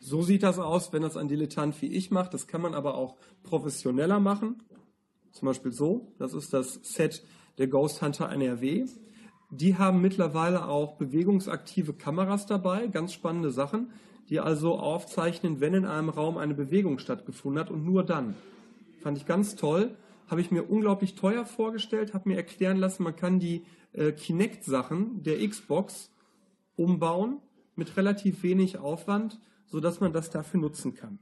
So 0.00 0.20
sieht 0.22 0.42
das 0.42 0.58
aus, 0.58 0.92
wenn 0.92 1.02
das 1.02 1.16
ein 1.16 1.28
Dilettant 1.28 1.80
wie 1.80 1.86
ich 1.86 2.10
macht. 2.10 2.34
Das 2.34 2.46
kann 2.46 2.60
man 2.60 2.74
aber 2.74 2.96
auch 2.96 3.16
professioneller 3.42 4.20
machen. 4.20 4.62
Zum 5.32 5.46
Beispiel 5.46 5.72
so. 5.72 6.12
Das 6.18 6.34
ist 6.34 6.52
das 6.52 6.74
Set 6.82 7.24
der 7.56 7.68
Ghost 7.68 8.02
Hunter 8.02 8.30
NRW. 8.30 8.86
Die 9.50 9.78
haben 9.78 10.02
mittlerweile 10.02 10.68
auch 10.68 10.96
bewegungsaktive 10.96 11.94
Kameras 11.94 12.46
dabei, 12.46 12.88
ganz 12.88 13.12
spannende 13.12 13.50
Sachen, 13.50 13.92
die 14.28 14.40
also 14.40 14.78
aufzeichnen, 14.78 15.60
wenn 15.60 15.74
in 15.74 15.86
einem 15.86 16.08
Raum 16.08 16.36
eine 16.38 16.54
Bewegung 16.54 16.98
stattgefunden 16.98 17.60
hat 17.60 17.70
und 17.70 17.84
nur 17.84 18.04
dann. 18.04 18.34
Fand 19.04 19.18
ich 19.18 19.26
ganz 19.26 19.54
toll 19.54 19.94
habe 20.28 20.40
ich 20.40 20.50
mir 20.50 20.64
unglaublich 20.64 21.14
teuer 21.14 21.44
vorgestellt, 21.44 22.14
habe 22.14 22.28
mir 22.28 22.36
erklären 22.36 22.78
lassen, 22.78 23.02
man 23.02 23.16
kann 23.16 23.38
die 23.38 23.64
äh, 23.92 24.12
Kinect-Sachen 24.12 25.22
der 25.22 25.46
Xbox 25.46 26.10
umbauen 26.76 27.38
mit 27.76 27.96
relativ 27.96 28.42
wenig 28.42 28.78
Aufwand, 28.78 29.38
sodass 29.66 30.00
man 30.00 30.12
das 30.12 30.30
dafür 30.30 30.60
nutzen 30.60 30.94
kann. 30.94 31.18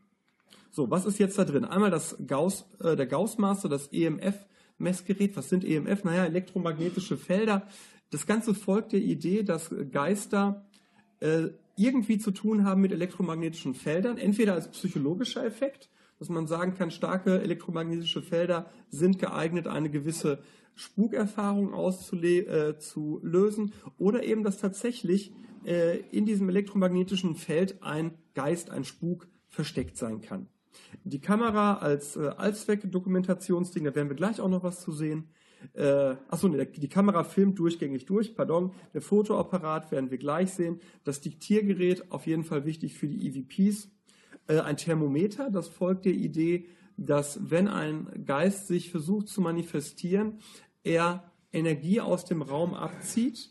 So, 0.70 0.90
was 0.90 1.04
ist 1.04 1.18
jetzt 1.18 1.38
da 1.38 1.44
drin? 1.44 1.64
Einmal 1.64 1.90
das 1.90 2.16
Gauss, 2.26 2.64
äh, 2.80 2.96
der 2.96 3.06
Gauss-Master, 3.06 3.68
das 3.68 3.88
EMF-Messgerät. 3.88 5.36
Was 5.36 5.48
sind 5.48 5.64
EMF? 5.64 6.04
Naja, 6.04 6.24
elektromagnetische 6.24 7.16
Felder, 7.16 7.66
Das 8.10 8.26
Ganze 8.26 8.54
folgt 8.54 8.92
der 8.92 9.00
Idee, 9.00 9.42
dass 9.42 9.74
Geister 9.90 10.66
äh, 11.20 11.48
irgendwie 11.76 12.18
zu 12.18 12.30
tun 12.30 12.64
haben 12.64 12.82
mit 12.82 12.92
elektromagnetischen 12.92 13.74
Feldern, 13.74 14.18
entweder 14.18 14.52
als 14.52 14.70
psychologischer 14.70 15.44
Effekt, 15.44 15.88
dass 16.22 16.28
man 16.28 16.46
sagen 16.46 16.74
kann, 16.74 16.92
starke 16.92 17.40
elektromagnetische 17.40 18.22
Felder 18.22 18.70
sind 18.90 19.18
geeignet, 19.18 19.66
eine 19.66 19.90
gewisse 19.90 20.38
Spukerfahrung 20.76 21.74
auszulösen, 21.74 22.46
äh, 22.46 23.90
oder 23.98 24.22
eben, 24.22 24.44
dass 24.44 24.58
tatsächlich 24.58 25.32
äh, 25.64 25.98
in 26.12 26.24
diesem 26.24 26.48
elektromagnetischen 26.48 27.34
Feld 27.34 27.82
ein 27.82 28.12
Geist, 28.34 28.70
ein 28.70 28.84
Spuk 28.84 29.26
versteckt 29.48 29.96
sein 29.96 30.20
kann. 30.20 30.46
Die 31.02 31.20
Kamera 31.20 31.78
als 31.78 32.14
äh, 32.14 32.28
Allzweck-Dokumentationsding, 32.36 33.82
da 33.82 33.92
werden 33.92 34.08
wir 34.08 34.14
gleich 34.14 34.40
auch 34.40 34.48
noch 34.48 34.62
was 34.62 34.80
zu 34.80 34.92
sehen. 34.92 35.28
Äh, 35.72 36.14
achso, 36.28 36.46
nee, 36.46 36.64
die 36.64 36.88
Kamera 36.88 37.24
filmt 37.24 37.58
durchgängig 37.58 38.06
durch, 38.06 38.36
pardon. 38.36 38.70
Der 38.94 39.02
Fotoapparat 39.02 39.90
werden 39.90 40.12
wir 40.12 40.18
gleich 40.18 40.52
sehen. 40.52 40.78
Das 41.02 41.20
Diktiergerät 41.20 42.12
auf 42.12 42.28
jeden 42.28 42.44
Fall 42.44 42.64
wichtig 42.64 42.94
für 42.94 43.08
die 43.08 43.26
EVPs. 43.26 43.90
Äh, 44.46 44.60
ein 44.60 44.76
Thermometer, 44.76 45.50
das 45.50 45.68
folgt 45.68 46.04
der 46.04 46.14
Idee, 46.14 46.66
dass 46.96 47.50
wenn 47.50 47.68
ein 47.68 48.24
Geist 48.26 48.66
sich 48.66 48.90
versucht 48.90 49.28
zu 49.28 49.40
manifestieren, 49.40 50.38
er 50.84 51.24
Energie 51.52 52.00
aus 52.00 52.24
dem 52.24 52.42
Raum 52.42 52.74
abzieht 52.74 53.50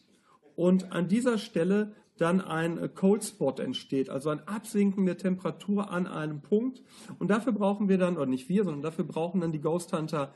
und 0.56 0.92
an 0.92 1.08
dieser 1.08 1.38
Stelle 1.38 1.94
dann 2.18 2.40
ein 2.40 2.94
Cold 2.94 3.24
Spot 3.24 3.56
entsteht, 3.58 4.10
also 4.10 4.30
ein 4.30 4.48
Absinken 4.48 5.06
der 5.08 5.18
Temperatur 5.18 5.90
an 5.90 6.06
einem 6.06 6.42
Punkt. 6.42 6.84
Und 7.18 7.32
dafür 7.32 7.52
brauchen 7.52 7.90
wir 7.90 7.98
dann, 7.98 8.16
oder 8.16 8.28
nicht 8.28 8.48
wir, 8.48 8.64
sondern 8.64 8.84
dafür 8.84 9.06
brauchen 9.06 9.42
dann 9.42 9.52
die 9.52 9.62
Ghost 9.62 9.92
Hunter 9.92 10.32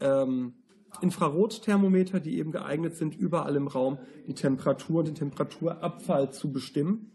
ähm, 0.00 0.54
Infrarotthermometer, 1.02 2.20
die 2.20 2.38
eben 2.38 2.52
geeignet 2.52 2.96
sind, 2.96 3.14
überall 3.14 3.54
im 3.56 3.66
Raum 3.66 3.98
die 4.26 4.34
Temperatur 4.34 5.00
und 5.00 5.08
den 5.08 5.14
Temperaturabfall 5.14 6.32
zu 6.32 6.52
bestimmen. 6.52 7.10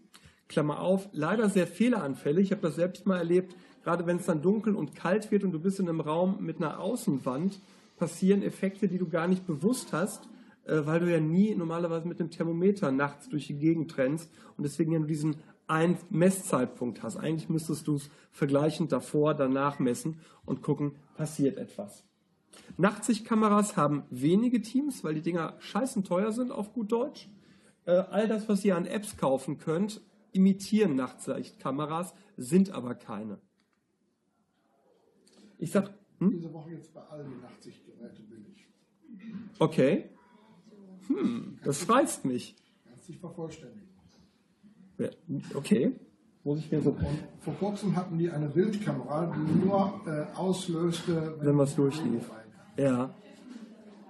Klammer 0.51 0.79
auf, 0.81 1.09
leider 1.11 1.49
sehr 1.49 1.65
fehleranfällig. 1.65 2.45
Ich 2.45 2.51
habe 2.51 2.61
das 2.61 2.75
selbst 2.75 3.07
mal 3.07 3.17
erlebt, 3.17 3.55
gerade 3.83 4.05
wenn 4.05 4.17
es 4.17 4.25
dann 4.25 4.41
dunkel 4.41 4.75
und 4.75 4.95
kalt 4.95 5.31
wird 5.31 5.43
und 5.43 5.51
du 5.51 5.59
bist 5.59 5.79
in 5.79 5.89
einem 5.89 6.01
Raum 6.01 6.37
mit 6.41 6.57
einer 6.57 6.79
Außenwand, 6.79 7.59
passieren 7.97 8.43
Effekte, 8.43 8.87
die 8.87 8.97
du 8.97 9.09
gar 9.09 9.27
nicht 9.27 9.47
bewusst 9.47 9.93
hast 9.93 10.27
äh, 10.65 10.85
weil 10.85 10.99
du 10.99 11.11
ja 11.11 11.19
nie 11.19 11.55
normalerweise 11.55 12.07
mit 12.07 12.19
dem 12.19 12.29
Thermometer 12.29 12.91
nachts 12.91 13.29
durch 13.29 13.47
die 13.47 13.57
Gegend 13.57 13.91
trennst 13.91 14.29
und 14.57 14.63
deswegen 14.63 14.91
ja 14.91 14.99
nur 14.99 15.07
diesen 15.07 15.37
einen 15.67 15.97
Messzeitpunkt 16.09 17.01
hast. 17.01 17.17
Eigentlich 17.17 17.49
müsstest 17.49 17.87
du 17.87 17.95
es 17.95 18.09
vergleichend 18.31 18.91
davor, 18.91 19.33
danach 19.33 19.79
messen 19.79 20.19
und 20.45 20.61
gucken, 20.61 20.93
passiert 21.15 21.57
etwas. 21.57 22.03
Nachtsichtkameras 22.77 23.77
haben 23.77 24.03
wenige 24.09 24.61
Teams, 24.61 25.03
weil 25.03 25.15
die 25.15 25.21
Dinger 25.21 25.55
scheißen 25.59 26.03
teuer 26.03 26.31
sind, 26.31 26.51
auf 26.51 26.73
gut 26.73 26.91
Deutsch. 26.91 27.29
Äh, 27.85 28.03
all 28.11 28.27
das, 28.27 28.47
was 28.49 28.63
ihr 28.65 28.75
an 28.75 28.85
Apps 28.85 29.17
kaufen 29.17 29.57
könnt, 29.57 30.01
imitieren 30.31 30.95
Nachtsichtkameras, 30.95 32.13
sind 32.37 32.71
aber 32.71 32.95
keine. 32.95 33.39
Ich 35.57 35.71
sag. 35.71 35.93
Hm? 36.19 36.31
Diese 36.31 36.53
Woche 36.53 36.71
jetzt 36.71 36.93
bei 36.93 37.01
allen 37.01 37.41
Nachtsichtgeräte 37.41 38.21
billig. 38.23 38.67
Okay. 39.59 40.09
Hm, 41.07 41.59
das 41.63 41.87
reizt 41.89 42.25
mich. 42.25 42.55
Kannst 42.87 43.07
dich 43.07 43.17
vervollständigen. 43.17 43.89
Okay. 45.53 45.95
Muss 46.43 46.59
ich 46.59 46.71
mir 46.71 46.81
so. 46.81 46.91
Und 46.91 47.23
vor 47.39 47.53
kurzem 47.55 47.95
hatten 47.95 48.17
die 48.17 48.29
eine 48.29 48.49
Bildkamera, 48.49 49.31
die 49.35 49.65
nur 49.65 50.01
äh, 50.07 50.35
auslöste, 50.35 51.35
wenn, 51.37 51.47
wenn 51.47 51.57
was 51.57 51.75
durchlief. 51.75 52.29
Ja. 52.77 53.13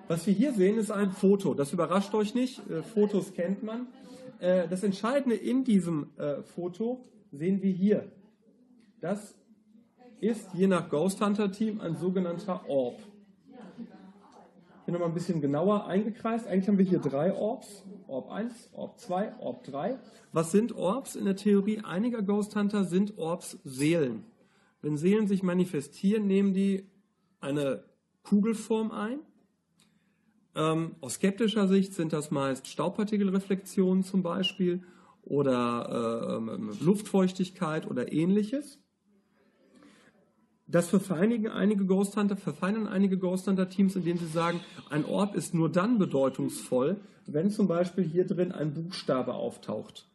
Was 0.08 0.26
wir 0.28 0.34
hier 0.34 0.54
sehen, 0.54 0.78
ist 0.78 0.91
ein 0.91 1.12
Foto. 1.12 1.54
Das 1.54 1.74
überrascht 1.74 2.13
euch 2.13 2.34
nicht. 2.34 2.69
Äh, 2.69 2.84
Fotos 2.84 3.34
kennt 3.34 3.63
man. 3.63 3.88
Äh, 4.41 4.67
das 4.67 4.84
Entscheidende 4.84 5.36
in 5.36 5.63
diesem 5.63 6.10
äh, 6.17 6.41
Foto 6.41 7.06
sehen 7.32 7.62
wir 7.62 7.71
hier. 7.71 8.12
Das 8.99 9.36
ist 10.19 10.49
je 10.54 10.65
nach 10.65 10.89
Ghost 10.89 11.21
Hunter 11.23 11.51
Team 11.51 11.80
ein 11.80 11.95
sogenannter 11.95 12.67
Orb. 12.67 12.99
Hier 14.86 14.93
nochmal 14.93 15.10
ein 15.10 15.13
bisschen 15.13 15.41
genauer 15.41 15.86
eingekreist. 15.86 16.47
Eigentlich 16.47 16.67
haben 16.67 16.80
wir 16.80 16.86
hier 16.86 16.99
drei 16.99 17.34
Orbs. 17.36 17.84
Orb 18.08 18.32
1, 18.32 18.71
Orb 18.73 18.99
2, 18.99 19.39
Orb 19.39 19.63
3. 19.63 19.99
Was 20.34 20.51
sind 20.51 20.75
Orbs? 20.75 21.15
In 21.15 21.25
der 21.25 21.36
Theorie 21.36 21.80
einiger 21.84 22.23
Ghost 22.23 22.56
Hunter 22.56 22.84
sind 22.84 23.19
Orbs 23.19 23.60
Seelen. 23.63 24.25
Wenn 24.82 24.97
Seelen 24.97 25.27
sich 25.27 25.43
manifestieren, 25.43 26.25
nehmen 26.25 26.54
die 26.54 26.89
eine 27.39 27.84
Kugelform 28.23 28.91
ein. 28.91 29.19
Ähm, 30.56 30.96
aus 31.00 31.14
skeptischer 31.14 31.68
Sicht 31.68 31.94
sind 31.94 32.14
das 32.14 32.32
meist 32.32 32.68
Staubpartikelreflexionen 32.68 34.04
zum 34.04 34.22
Beispiel 34.22 34.84
oder 35.24 36.42
äh, 36.42 36.84
Luftfeuchtigkeit 36.84 37.90
oder 37.90 38.12
ähnliches. 38.12 38.80
Das 40.68 40.90
verfeinern 40.90 41.48
einige 41.48 41.86
Ghost 41.86 42.16
Hunter, 42.16 42.38
verfeinern 42.38 42.88
einige 42.88 43.18
Ghost 43.18 43.48
Hunter 43.48 43.70
Teams, 43.70 43.96
indem 43.96 44.18
sie 44.18 44.28
sagen, 44.28 44.62
ein 44.90 45.06
Orb 45.06 45.36
ist 45.36 45.54
nur 45.54 45.70
dann 45.70 46.00
bedeutungsvoll, 46.00 47.02
wenn 47.28 47.50
zum 47.50 47.68
Beispiel 47.68 48.06
hier 48.06 48.26
drin 48.26 48.52
ein 48.52 48.74
Buchstabe 48.74 49.34
auftaucht. 49.34 50.08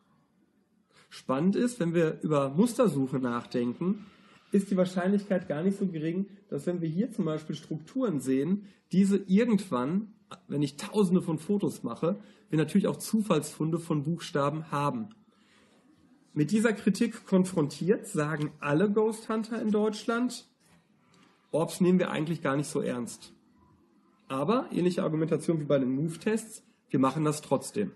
Spannend 1.11 1.57
ist, 1.57 1.79
wenn 1.79 1.95
wir 1.95 2.21
über 2.23 2.51
Mustersuche 2.51 3.19
nachdenken, 3.19 4.07
ist 4.51 4.71
die 4.71 4.77
Wahrscheinlichkeit 4.77 5.49
gar 5.49 5.63
nicht 5.63 5.79
so 5.79 5.87
gering, 5.87 6.27
dass 6.49 6.67
wenn 6.67 6.81
wir 6.81 6.89
hier 6.89 7.13
zum 7.13 7.27
Beispiel 7.27 7.55
Strukturen 7.55 8.21
sehen, 8.21 8.67
diese 8.93 9.17
irgendwann, 9.17 10.15
wenn 10.49 10.63
ich 10.63 10.77
tausende 10.77 11.23
von 11.23 11.39
Fotos 11.39 11.83
mache, 11.83 12.19
wir 12.49 12.59
natürlich 12.59 12.87
auch 12.87 12.97
Zufallsfunde 12.97 13.79
von 13.79 14.03
Buchstaben 14.05 14.71
haben. 14.71 15.11
Mit 16.33 16.51
dieser 16.51 16.73
Kritik 16.73 17.27
konfrontiert 17.27 18.07
sagen 18.07 18.53
alle 18.61 18.91
Ghost 18.91 19.29
Hunter 19.29 19.61
in 19.61 19.71
Deutschland, 19.71 20.47
Orbs 21.51 21.81
nehmen 21.81 21.99
wir 21.99 22.11
eigentlich 22.11 22.43
gar 22.43 22.57
nicht 22.57 22.69
so 22.69 22.81
ernst. 22.81 23.33
Aber 24.29 24.69
ähnliche 24.73 25.03
Argumentation 25.03 25.61
wie 25.61 25.65
bei 25.65 25.79
den 25.79 25.95
Move-Tests, 25.95 26.63
wir 26.91 26.99
machen 26.99 27.25
das 27.25 27.41
trotzdem. 27.41 27.93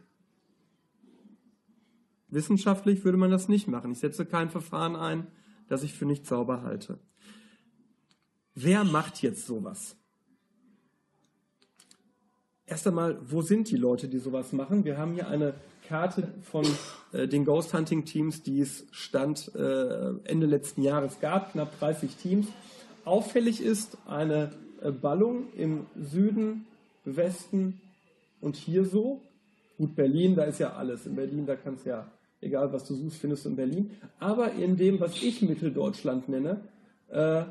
Wissenschaftlich 2.28 3.04
würde 3.04 3.18
man 3.18 3.30
das 3.30 3.48
nicht 3.48 3.66
machen. 3.66 3.90
Ich 3.90 3.98
setze 3.98 4.24
kein 4.24 4.48
Verfahren 4.48 4.96
ein, 4.96 5.26
das 5.68 5.82
ich 5.82 5.92
für 5.92 6.06
nicht 6.06 6.26
sauber 6.26 6.62
halte. 6.62 6.98
Wer 8.54 8.84
macht 8.84 9.20
jetzt 9.22 9.46
sowas? 9.46 9.96
Erst 12.70 12.86
einmal, 12.86 13.18
wo 13.28 13.42
sind 13.42 13.68
die 13.68 13.76
Leute, 13.76 14.06
die 14.06 14.20
sowas 14.20 14.52
machen? 14.52 14.84
Wir 14.84 14.96
haben 14.96 15.14
hier 15.14 15.26
eine 15.26 15.54
Karte 15.88 16.28
von 16.40 16.64
äh, 17.12 17.26
den 17.26 17.44
Ghost 17.44 17.74
Hunting 17.74 18.04
Teams, 18.04 18.44
die 18.44 18.60
es 18.60 18.86
Stand 18.92 19.52
äh, 19.56 20.12
Ende 20.22 20.46
letzten 20.46 20.82
Jahres 20.82 21.18
gab, 21.18 21.50
knapp 21.50 21.76
30 21.80 22.14
Teams. 22.14 22.46
Auffällig 23.04 23.60
ist 23.60 23.98
eine 24.06 24.52
äh, 24.82 24.92
Ballung 24.92 25.52
im 25.56 25.86
Süden, 26.00 26.64
Westen 27.04 27.80
und 28.40 28.54
hier 28.54 28.84
so. 28.84 29.20
Gut, 29.76 29.96
Berlin, 29.96 30.36
da 30.36 30.44
ist 30.44 30.60
ja 30.60 30.74
alles. 30.74 31.06
In 31.06 31.16
Berlin, 31.16 31.46
da 31.46 31.56
kannst 31.56 31.84
ja, 31.86 32.06
egal 32.40 32.72
was 32.72 32.84
du 32.84 32.94
suchst, 32.94 33.18
findest 33.18 33.46
du 33.46 33.48
in 33.48 33.56
Berlin. 33.56 33.90
Aber 34.20 34.52
in 34.52 34.76
dem, 34.76 35.00
was 35.00 35.20
ich 35.20 35.42
Mitteldeutschland 35.42 36.28
nenne, 36.28 36.60
äh, 37.08 37.42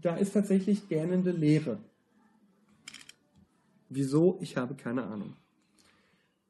da 0.00 0.16
ist 0.16 0.32
tatsächlich 0.32 0.88
gähnende 0.88 1.30
Leere. 1.30 1.78
Wieso? 3.94 4.38
Ich 4.40 4.56
habe 4.56 4.74
keine 4.74 5.04
Ahnung. 5.04 5.36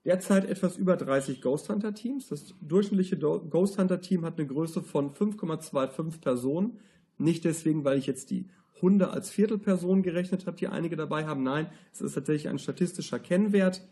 Derzeit 0.05 0.48
etwas 0.48 0.76
über 0.76 0.96
30 0.96 1.40
Ghost 1.42 1.68
Hunter 1.68 1.92
Teams. 1.92 2.28
Das 2.28 2.55
durchschnittliche 2.61 3.18
Ghost 3.18 3.78
Hunter 3.78 4.00
Team 4.00 4.24
hat 4.24 4.38
eine 4.38 4.46
Größe 4.46 4.83
von 4.83 5.12
5,25 5.12 6.20
Personen. 6.20 6.78
Nicht 7.18 7.44
deswegen, 7.44 7.85
weil 7.85 7.98
ich 7.98 8.07
jetzt 8.07 8.31
die 8.31 8.48
Hunde 8.81 9.11
als 9.11 9.31
Viertelperson 9.31 10.02
gerechnet 10.02 10.46
habe, 10.46 10.57
die 10.57 10.68
einige 10.68 10.96
dabei 10.96 11.26
haben. 11.26 11.42
Nein, 11.42 11.66
es 11.92 12.00
ist 12.00 12.14
tatsächlich 12.14 12.48
ein 12.48 12.59
statistischer 12.59 13.18
Kennwert. 13.18 13.83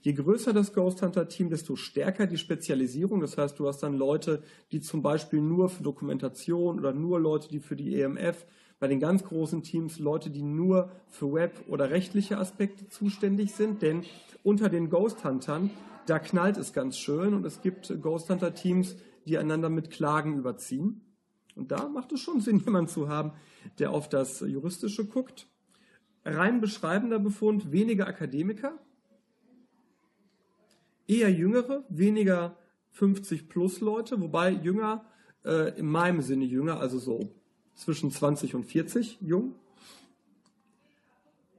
Je 0.00 0.12
größer 0.12 0.52
das 0.52 0.72
Ghost 0.72 1.02
Hunter 1.02 1.28
Team, 1.28 1.50
desto 1.50 1.76
stärker 1.76 2.26
die 2.26 2.38
Spezialisierung. 2.38 3.20
Das 3.20 3.36
heißt, 3.36 3.58
du 3.58 3.68
hast 3.68 3.82
dann 3.82 3.98
Leute, 3.98 4.42
die 4.72 4.80
zum 4.80 5.02
Beispiel 5.02 5.40
nur 5.40 5.68
für 5.68 5.82
Dokumentation 5.82 6.78
oder 6.78 6.92
nur 6.92 7.20
Leute, 7.20 7.48
die 7.48 7.60
für 7.60 7.76
die 7.76 8.00
EMF, 8.00 8.46
bei 8.80 8.86
den 8.86 9.00
ganz 9.00 9.24
großen 9.24 9.62
Teams 9.62 9.98
Leute, 9.98 10.30
die 10.30 10.42
nur 10.42 10.90
für 11.08 11.32
Web 11.32 11.64
oder 11.68 11.90
rechtliche 11.90 12.38
Aspekte 12.38 12.88
zuständig 12.88 13.52
sind. 13.54 13.82
Denn 13.82 14.04
unter 14.42 14.68
den 14.68 14.88
Ghost 14.88 15.24
Huntern, 15.24 15.70
da 16.06 16.18
knallt 16.18 16.56
es 16.56 16.72
ganz 16.72 16.96
schön 16.96 17.34
und 17.34 17.44
es 17.44 17.60
gibt 17.60 18.00
Ghost 18.00 18.30
Hunter 18.30 18.54
Teams, 18.54 18.96
die 19.26 19.38
einander 19.38 19.68
mit 19.68 19.90
Klagen 19.90 20.38
überziehen. 20.38 21.02
Und 21.56 21.72
da 21.72 21.88
macht 21.88 22.12
es 22.12 22.20
schon 22.20 22.40
Sinn, 22.40 22.58
jemanden 22.64 22.88
zu 22.88 23.08
haben, 23.08 23.32
der 23.78 23.90
auf 23.90 24.08
das 24.08 24.40
Juristische 24.40 25.04
guckt. 25.06 25.48
Rein 26.24 26.60
beschreibender 26.60 27.18
Befund, 27.18 27.72
weniger 27.72 28.06
Akademiker, 28.06 28.78
eher 31.06 31.32
jüngere, 31.32 31.84
weniger 31.88 32.56
50 32.90 33.48
plus 33.48 33.80
Leute, 33.80 34.20
wobei 34.20 34.50
jünger, 34.50 35.06
äh, 35.44 35.78
in 35.78 35.86
meinem 35.86 36.20
Sinne 36.20 36.44
jünger, 36.44 36.80
also 36.80 36.98
so 36.98 37.34
zwischen 37.78 38.10
20 38.10 38.56
und 38.56 38.64
40 38.64 39.18
jung. 39.20 39.54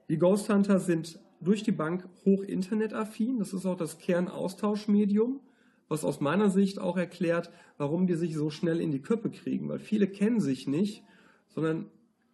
Die 0.09 0.17
Ghost 0.17 0.49
Hunter 0.49 0.79
sind 0.79 1.17
durch 1.39 1.63
die 1.63 1.71
Bank 1.71 2.07
hoch 2.25 2.43
internetaffin. 2.43 3.39
Das 3.39 3.53
ist 3.53 3.65
auch 3.65 3.77
das 3.77 3.99
Kernaustauschmedium, 3.99 5.39
was 5.87 6.03
aus 6.03 6.19
meiner 6.19 6.49
Sicht 6.49 6.77
auch 6.77 6.97
erklärt, 6.97 7.51
warum 7.77 8.05
die 8.05 8.15
sich 8.15 8.35
so 8.35 8.49
schnell 8.49 8.81
in 8.81 8.91
die 8.91 9.01
Köpfe 9.01 9.29
kriegen. 9.29 9.69
Weil 9.69 9.79
viele 9.79 10.07
kennen 10.07 10.41
sich 10.41 10.67
nicht, 10.67 11.03
sondern 11.47 11.85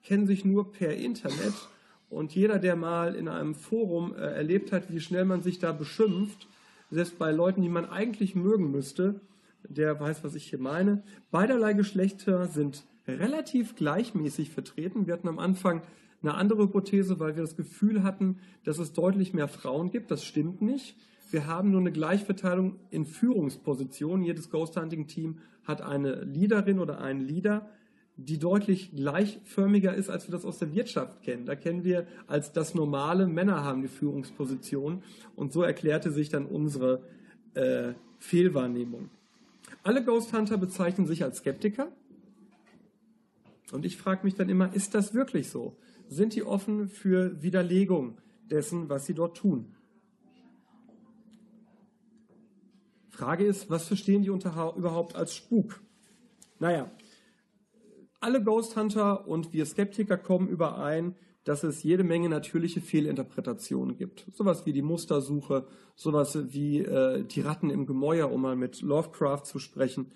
kennen 0.03 0.25
sich 0.25 0.45
nur 0.45 0.71
per 0.71 0.95
Internet. 0.95 1.53
Und 2.09 2.33
jeder, 2.33 2.57
der 2.57 2.75
mal 2.75 3.13
in 3.13 3.27
einem 3.27 3.53
Forum 3.53 4.15
äh, 4.15 4.17
erlebt 4.17 4.71
hat, 4.71 4.91
wie 4.91 4.99
schnell 4.99 5.25
man 5.25 5.43
sich 5.43 5.59
da 5.59 5.71
beschimpft, 5.71 6.47
selbst 6.89 7.19
bei 7.19 7.31
Leuten, 7.31 7.61
die 7.61 7.69
man 7.69 7.85
eigentlich 7.85 8.33
mögen 8.33 8.71
müsste, 8.71 9.21
der 9.63 9.99
weiß, 9.99 10.23
was 10.23 10.33
ich 10.33 10.49
hier 10.49 10.59
meine. 10.59 11.03
Beiderlei 11.29 11.73
Geschlechter 11.73 12.47
sind 12.47 12.83
relativ 13.07 13.75
gleichmäßig 13.75 14.49
vertreten. 14.49 15.07
Wir 15.07 15.13
hatten 15.13 15.27
am 15.27 15.39
Anfang 15.39 15.81
eine 16.21 16.33
andere 16.33 16.63
Hypothese, 16.63 17.19
weil 17.19 17.35
wir 17.35 17.43
das 17.43 17.55
Gefühl 17.55 18.03
hatten, 18.03 18.39
dass 18.63 18.79
es 18.79 18.93
deutlich 18.93 19.33
mehr 19.33 19.47
Frauen 19.47 19.91
gibt. 19.91 20.11
Das 20.11 20.23
stimmt 20.23 20.61
nicht. 20.61 20.95
Wir 21.31 21.47
haben 21.47 21.71
nur 21.71 21.81
eine 21.81 21.91
Gleichverteilung 21.91 22.79
in 22.91 23.05
Führungspositionen. 23.05 24.25
Jedes 24.25 24.49
Ghost 24.49 24.77
Hunting 24.77 25.07
Team 25.07 25.39
hat 25.63 25.81
eine 25.81 26.23
Leaderin 26.23 26.79
oder 26.79 27.01
einen 27.01 27.21
Leader, 27.21 27.69
die 28.17 28.39
deutlich 28.39 28.95
gleichförmiger 28.95 29.93
ist, 29.93 30.09
als 30.09 30.27
wir 30.27 30.31
das 30.31 30.45
aus 30.45 30.59
der 30.59 30.73
Wirtschaft 30.73 31.21
kennen. 31.23 31.45
Da 31.45 31.55
kennen 31.55 31.83
wir 31.83 32.07
als 32.27 32.53
das 32.53 32.73
normale 32.73 33.27
Männer 33.27 33.63
haben 33.63 33.81
die 33.81 33.87
Führungsposition 33.87 35.03
und 35.35 35.51
so 35.51 35.63
erklärte 35.63 36.11
sich 36.11 36.29
dann 36.29 36.45
unsere 36.45 37.01
äh, 37.55 37.93
Fehlwahrnehmung. 38.19 39.09
Alle 39.83 40.03
Ghost 40.03 40.33
Hunter 40.33 40.57
bezeichnen 40.57 41.07
sich 41.07 41.23
als 41.23 41.39
Skeptiker. 41.39 41.89
Und 43.75 43.85
ich 43.85 43.97
frage 43.97 44.23
mich 44.23 44.35
dann 44.35 44.49
immer, 44.49 44.73
ist 44.73 44.95
das 44.95 45.13
wirklich 45.13 45.49
so? 45.49 45.77
Sind 46.07 46.33
die 46.33 46.43
offen 46.43 46.87
für 46.87 47.41
Widerlegung 47.43 48.17
dessen, 48.49 48.89
was 48.89 49.05
sie 49.05 49.13
dort 49.13 49.37
tun? 49.37 49.75
Frage 53.09 53.45
ist, 53.45 53.69
was 53.69 53.87
verstehen 53.87 54.21
die 54.21 54.29
überhaupt 54.29 55.15
als 55.15 55.35
Spuk? 55.35 55.81
Naja, 56.59 56.89
alle 58.19 58.41
Ghost 58.43 58.75
Hunter 58.75 59.27
und 59.27 59.53
wir 59.53 59.65
Skeptiker 59.65 60.17
kommen 60.17 60.47
überein, 60.47 61.15
dass 61.45 61.63
es 61.63 61.83
jede 61.83 62.03
Menge 62.03 62.27
natürliche 62.27 62.81
Fehlinterpretationen 62.81 63.95
gibt. 63.95 64.25
Sowas 64.33 64.65
wie 64.65 64.73
die 64.73 64.81
Mustersuche, 64.81 65.67
sowas 65.95 66.37
wie 66.51 66.79
äh, 66.79 67.23
die 67.23 67.41
Ratten 67.41 67.69
im 67.69 67.85
Gemäuer, 67.85 68.31
um 68.31 68.41
mal 68.41 68.55
mit 68.55 68.81
Lovecraft 68.81 69.43
zu 69.45 69.59
sprechen. 69.59 70.11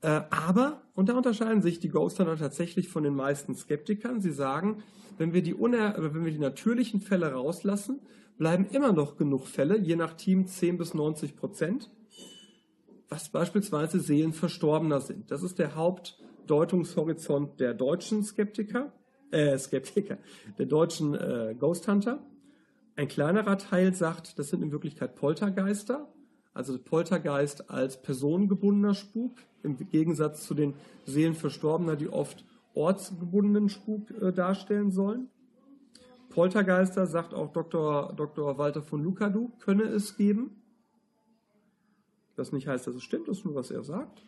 Äh, 0.00 0.22
aber, 0.30 0.82
und 0.94 1.08
da 1.08 1.14
unterscheiden 1.14 1.62
sich 1.62 1.78
die 1.78 1.90
Ghost 1.90 2.18
Hunter 2.18 2.36
tatsächlich 2.36 2.88
von 2.88 3.04
den 3.04 3.14
meisten 3.14 3.54
Skeptikern, 3.54 4.20
sie 4.20 4.32
sagen, 4.32 4.82
wenn 5.18 5.34
wir 5.34 5.42
die, 5.42 5.54
uner 5.54 5.94
wenn 5.98 6.24
wir 6.24 6.32
die 6.32 6.38
natürlichen 6.38 7.00
Fälle 7.00 7.32
rauslassen, 7.32 8.00
bleiben 8.38 8.66
immer 8.70 8.92
noch 8.92 9.16
genug 9.16 9.46
Fälle, 9.46 9.78
je 9.78 9.96
nach 9.96 10.14
Team 10.14 10.46
10 10.46 10.78
bis 10.78 10.94
90 10.94 11.36
Prozent, 11.36 11.90
was 13.10 13.28
beispielsweise 13.28 14.00
Seelen 14.00 14.32
Verstorbener 14.32 15.02
sind. 15.02 15.30
Das 15.30 15.42
ist 15.42 15.58
der 15.58 15.74
Hauptdeutungshorizont 15.74 17.60
der 17.60 17.74
deutschen 17.74 18.24
Skeptiker, 18.24 18.90
äh, 19.32 19.58
Skeptiker, 19.58 20.18
der 20.58 20.66
deutschen 20.66 21.14
äh, 21.14 21.54
Ghost 21.58 21.88
Hunter. 21.88 22.20
Ein 22.94 23.08
kleinerer 23.08 23.58
Teil 23.58 23.94
sagt, 23.94 24.38
das 24.38 24.50
sind 24.50 24.62
in 24.62 24.70
Wirklichkeit 24.70 25.16
Poltergeister, 25.16 26.08
also 26.54 26.78
Poltergeist 26.78 27.70
als 27.70 28.00
personengebundener 28.00 28.94
Spuk, 28.94 29.32
im 29.62 29.76
Gegensatz 29.90 30.46
zu 30.46 30.54
den 30.54 30.74
Seelen 31.06 31.34
Verstorbener, 31.34 31.96
die 31.96 32.08
oft 32.08 32.44
ortsgebundenen 32.74 33.68
Spuk 33.68 34.10
äh, 34.20 34.32
darstellen 34.32 34.90
sollen. 34.90 35.28
Poltergeister, 36.28 37.06
sagt 37.06 37.34
auch 37.34 37.52
Dr. 37.52 38.12
Dr. 38.14 38.56
Walter 38.58 38.82
von 38.82 39.02
Lukadu, 39.02 39.50
könne 39.58 39.84
es 39.84 40.16
geben. 40.16 40.62
Das 42.36 42.52
nicht 42.52 42.66
heißt, 42.66 42.86
dass 42.86 42.94
es 42.94 43.02
stimmt, 43.02 43.28
das 43.28 43.38
ist 43.38 43.44
nur, 43.44 43.54
was 43.54 43.70
er 43.70 43.84
sagt. 43.84 44.24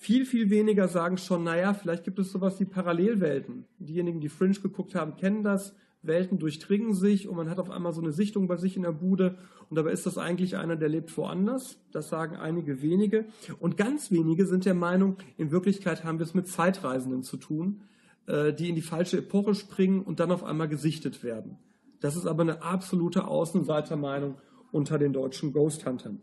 Viel, 0.00 0.24
viel 0.24 0.48
weniger 0.48 0.86
sagen 0.86 1.18
schon, 1.18 1.42
naja, 1.42 1.74
vielleicht 1.74 2.04
gibt 2.04 2.20
es 2.20 2.30
sowas 2.30 2.60
wie 2.60 2.64
Parallelwelten. 2.64 3.64
Diejenigen, 3.80 4.20
die 4.20 4.28
Fringe 4.28 4.54
geguckt 4.54 4.94
haben, 4.94 5.16
kennen 5.16 5.42
das. 5.42 5.74
Welten 6.02 6.38
durchdringen 6.38 6.94
sich 6.94 7.26
und 7.26 7.36
man 7.36 7.50
hat 7.50 7.58
auf 7.58 7.68
einmal 7.68 7.92
so 7.92 8.00
eine 8.00 8.12
Sichtung 8.12 8.46
bei 8.46 8.56
sich 8.56 8.76
in 8.76 8.82
der 8.82 8.92
Bude 8.92 9.36
und 9.68 9.76
dabei 9.76 9.90
ist 9.90 10.06
das 10.06 10.16
eigentlich 10.16 10.56
einer, 10.56 10.76
der 10.76 10.88
lebt 10.88 11.14
woanders. 11.16 11.80
Das 11.90 12.08
sagen 12.08 12.36
einige 12.36 12.80
wenige. 12.80 13.26
Und 13.58 13.76
ganz 13.76 14.12
wenige 14.12 14.46
sind 14.46 14.64
der 14.64 14.74
Meinung, 14.74 15.16
in 15.36 15.50
Wirklichkeit 15.50 16.04
haben 16.04 16.20
wir 16.20 16.24
es 16.24 16.32
mit 16.34 16.46
Zeitreisenden 16.46 17.24
zu 17.24 17.36
tun, 17.36 17.82
äh, 18.26 18.52
die 18.52 18.68
in 18.68 18.76
die 18.76 18.82
falsche 18.82 19.18
Epoche 19.18 19.56
springen 19.56 20.02
und 20.02 20.20
dann 20.20 20.30
auf 20.30 20.44
einmal 20.44 20.68
gesichtet 20.68 21.24
werden. 21.24 21.58
Das 22.00 22.14
ist 22.14 22.26
aber 22.26 22.42
eine 22.42 22.62
absolute 22.62 23.26
Außenseitermeinung 23.26 24.36
unter 24.70 24.98
den 24.98 25.12
deutschen 25.12 25.52
Ghost 25.52 25.84
Huntern. 25.84 26.20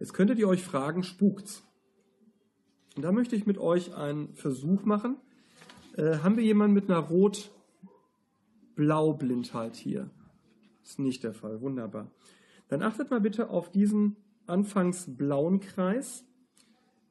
Jetzt 0.00 0.12
könntet 0.14 0.38
ihr 0.38 0.48
euch 0.48 0.64
fragen, 0.64 1.04
spukt's? 1.04 1.62
Und 2.96 3.02
da 3.02 3.12
möchte 3.12 3.36
ich 3.36 3.44
mit 3.46 3.58
euch 3.58 3.94
einen 3.94 4.32
Versuch 4.34 4.86
machen. 4.86 5.18
Äh, 5.94 6.16
haben 6.18 6.38
wir 6.38 6.42
jemanden 6.42 6.74
mit 6.74 6.90
einer 6.90 7.00
Rot-Blau-Blindheit 7.00 9.76
hier? 9.76 10.08
Ist 10.82 10.98
nicht 10.98 11.22
der 11.22 11.34
Fall. 11.34 11.60
Wunderbar. 11.60 12.10
Dann 12.68 12.82
achtet 12.82 13.10
mal 13.10 13.20
bitte 13.20 13.50
auf 13.50 13.70
diesen 13.70 14.16
anfangs 14.46 15.04
blauen 15.16 15.60
Kreis. 15.60 16.24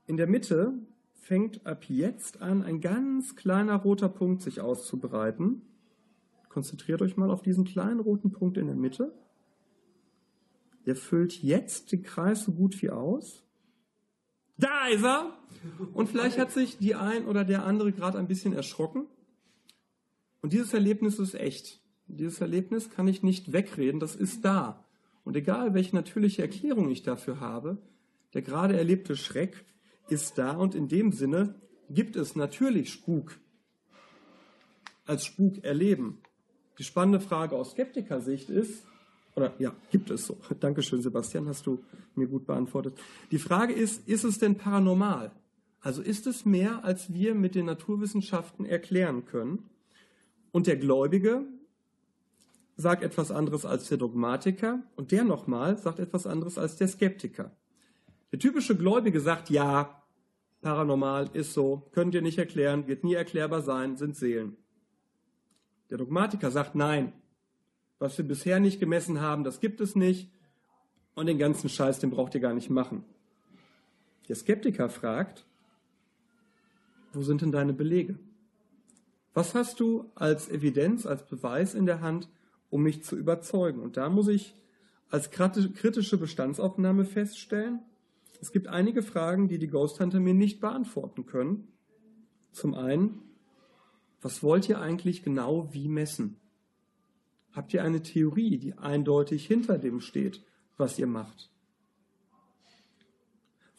In 0.07 0.17
der 0.17 0.25
Mitte 0.27 0.73
fängt 1.13 1.67
ab 1.67 1.85
jetzt 1.89 2.41
an, 2.41 2.63
ein 2.63 2.81
ganz 2.81 3.35
kleiner 3.35 3.75
roter 3.75 4.09
Punkt 4.09 4.41
sich 4.41 4.61
auszubreiten. 4.61 5.61
Konzentriert 6.49 7.03
euch 7.03 7.17
mal 7.17 7.29
auf 7.29 7.43
diesen 7.43 7.65
kleinen 7.65 7.99
roten 7.99 8.31
Punkt 8.31 8.57
in 8.57 8.65
der 8.65 8.75
Mitte. 8.75 9.13
Der 10.85 10.95
füllt 10.95 11.41
jetzt 11.43 11.91
den 11.91 12.03
Kreis 12.03 12.43
so 12.43 12.51
gut 12.51 12.81
wie 12.81 12.89
aus. 12.89 13.43
Da 14.57 14.87
ist 14.87 15.03
er! 15.03 15.37
Und 15.93 16.09
vielleicht 16.09 16.37
hat 16.37 16.51
sich 16.51 16.77
die 16.77 16.95
ein 16.95 17.25
oder 17.25 17.45
der 17.45 17.65
andere 17.65 17.91
gerade 17.91 18.17
ein 18.17 18.27
bisschen 18.27 18.53
erschrocken. 18.53 19.07
Und 20.41 20.53
dieses 20.53 20.73
Erlebnis 20.73 21.19
ist 21.19 21.35
echt. 21.35 21.81
Dieses 22.07 22.41
Erlebnis 22.41 22.89
kann 22.89 23.07
ich 23.07 23.23
nicht 23.23 23.53
wegreden, 23.53 23.99
das 23.99 24.15
ist 24.15 24.43
da. 24.43 24.85
Und 25.23 25.35
egal, 25.35 25.73
welche 25.73 25.95
natürliche 25.95 26.41
Erklärung 26.41 26.89
ich 26.89 27.03
dafür 27.03 27.39
habe, 27.39 27.77
der 28.33 28.41
gerade 28.41 28.77
erlebte 28.77 29.15
Schreck 29.15 29.63
ist 30.07 30.37
da 30.37 30.51
und 30.53 30.75
in 30.75 30.87
dem 30.87 31.11
Sinne 31.11 31.55
gibt 31.89 32.15
es 32.15 32.35
natürlich 32.35 32.91
Spuk 32.91 33.39
als 35.05 35.25
Spuk 35.25 35.63
erleben. 35.63 36.21
Die 36.77 36.83
spannende 36.83 37.19
Frage 37.19 37.55
aus 37.55 37.71
Skeptikersicht 37.71 38.49
ist, 38.49 38.85
oder 39.39 39.53
ja, 39.57 39.73
gibt 39.91 40.09
es 40.09 40.25
so. 40.25 40.37
Dankeschön, 40.59 41.01
Sebastian, 41.01 41.47
hast 41.47 41.65
du 41.65 41.79
mir 42.15 42.27
gut 42.27 42.45
beantwortet. 42.45 42.97
Die 43.31 43.39
Frage 43.39 43.73
ist, 43.73 44.07
ist 44.07 44.23
es 44.23 44.37
denn 44.39 44.55
paranormal? 44.55 45.31
Also 45.81 46.01
ist 46.01 46.27
es 46.27 46.45
mehr, 46.45 46.83
als 46.83 47.13
wir 47.13 47.35
mit 47.35 47.55
den 47.55 47.65
Naturwissenschaften 47.65 48.65
erklären 48.65 49.25
können? 49.25 49.69
Und 50.51 50.67
der 50.67 50.75
Gläubige 50.75 51.45
sagt 52.75 53.03
etwas 53.03 53.31
anderes 53.31 53.65
als 53.65 53.87
der 53.87 53.97
Dogmatiker 53.97 54.81
und 54.95 55.11
der 55.11 55.23
nochmal 55.23 55.77
sagt 55.77 55.99
etwas 55.99 56.27
anderes 56.27 56.57
als 56.57 56.75
der 56.77 56.87
Skeptiker. 56.87 57.55
Der 58.31 58.39
typische 58.39 58.75
Gläubige 58.75 59.21
sagt, 59.21 59.49
ja, 59.49 60.03
paranormal 60.61 61.29
ist 61.33 61.53
so, 61.53 61.89
könnt 61.91 62.13
ihr 62.13 62.21
nicht 62.21 62.37
erklären, 62.37 62.87
wird 62.87 63.03
nie 63.03 63.13
erklärbar 63.13 63.61
sein, 63.61 63.95
sind 63.95 64.15
Seelen. 64.15 64.57
Der 65.89 65.97
Dogmatiker 65.97 66.51
sagt, 66.51 66.75
nein, 66.75 67.13
was 67.99 68.17
wir 68.17 68.25
bisher 68.25 68.59
nicht 68.59 68.79
gemessen 68.79 69.21
haben, 69.21 69.43
das 69.43 69.59
gibt 69.59 69.81
es 69.81 69.95
nicht. 69.95 70.31
Und 71.15 71.25
den 71.25 71.37
ganzen 71.37 71.69
Scheiß, 71.69 71.99
den 71.99 72.11
braucht 72.11 72.33
ihr 72.33 72.41
gar 72.41 72.53
nicht 72.53 72.69
machen. 72.69 73.03
Der 74.29 74.35
Skeptiker 74.35 74.89
fragt, 74.89 75.45
wo 77.13 77.21
sind 77.21 77.41
denn 77.41 77.51
deine 77.51 77.73
Belege? 77.73 78.17
Was 79.33 79.53
hast 79.53 79.79
du 79.79 80.09
als 80.15 80.49
Evidenz, 80.49 81.05
als 81.05 81.25
Beweis 81.25 81.73
in 81.73 81.85
der 81.85 82.01
Hand, 82.01 82.29
um 82.69 82.83
mich 82.83 83.03
zu 83.03 83.17
überzeugen? 83.17 83.81
Und 83.81 83.97
da 83.97 84.09
muss 84.09 84.27
ich 84.27 84.55
als 85.09 85.31
kritische 85.31 86.17
Bestandsaufnahme 86.17 87.05
feststellen, 87.05 87.81
es 88.41 88.51
gibt 88.53 88.67
einige 88.67 89.01
Fragen, 89.01 89.49
die 89.49 89.59
die 89.59 89.67
Ghost 89.67 89.99
Hunter 89.99 90.21
mir 90.21 90.33
nicht 90.33 90.61
beantworten 90.61 91.25
können. 91.25 91.67
Zum 92.53 92.73
einen, 92.73 93.19
was 94.21 94.41
wollt 94.43 94.69
ihr 94.69 94.79
eigentlich 94.79 95.23
genau 95.23 95.73
wie 95.73 95.89
messen? 95.89 96.38
Habt 97.51 97.73
ihr 97.73 97.83
eine 97.83 98.01
Theorie, 98.01 98.57
die 98.57 98.77
eindeutig 98.77 99.45
hinter 99.45 99.77
dem 99.77 100.01
steht, 100.01 100.43
was 100.77 100.99
ihr 100.99 101.07
macht? 101.07 101.49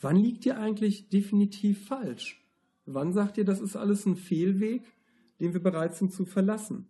Wann 0.00 0.16
liegt 0.16 0.46
ihr 0.46 0.59
eigentlich 0.59 1.09
definitiv 1.09 1.87
falsch? 1.87 2.42
Wann 2.87 3.12
sagt 3.12 3.38
ihr, 3.38 3.44
das 3.44 3.61
ist 3.61 3.76
alles 3.76 4.06
ein 4.06 4.16
Fehlweg, 4.16 4.83
den 5.38 5.52
wir 5.52 5.62
bereit 5.62 5.94
sind 5.94 6.12
zu 6.12 6.24
verlassen? 6.24 6.88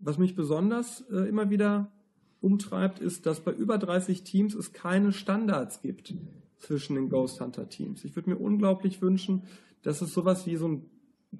Was 0.00 0.18
mich 0.18 0.34
besonders 0.34 1.02
äh, 1.10 1.28
immer 1.28 1.50
wieder 1.50 1.92
umtreibt, 2.40 3.00
ist, 3.00 3.26
dass 3.26 3.40
bei 3.40 3.52
über 3.52 3.78
30 3.78 4.22
Teams 4.22 4.54
es 4.54 4.72
keine 4.72 5.12
Standards 5.12 5.80
gibt 5.82 6.14
zwischen 6.56 6.94
den 6.94 7.08
Ghost 7.08 7.40
Hunter 7.40 7.68
Teams. 7.68 8.04
Ich 8.04 8.16
würde 8.16 8.30
mir 8.30 8.38
unglaublich 8.38 9.02
wünschen, 9.02 9.44
dass 9.82 10.02
es 10.02 10.12
sowas 10.12 10.46
wie 10.46 10.56
so 10.56 10.68
ein 10.68 10.90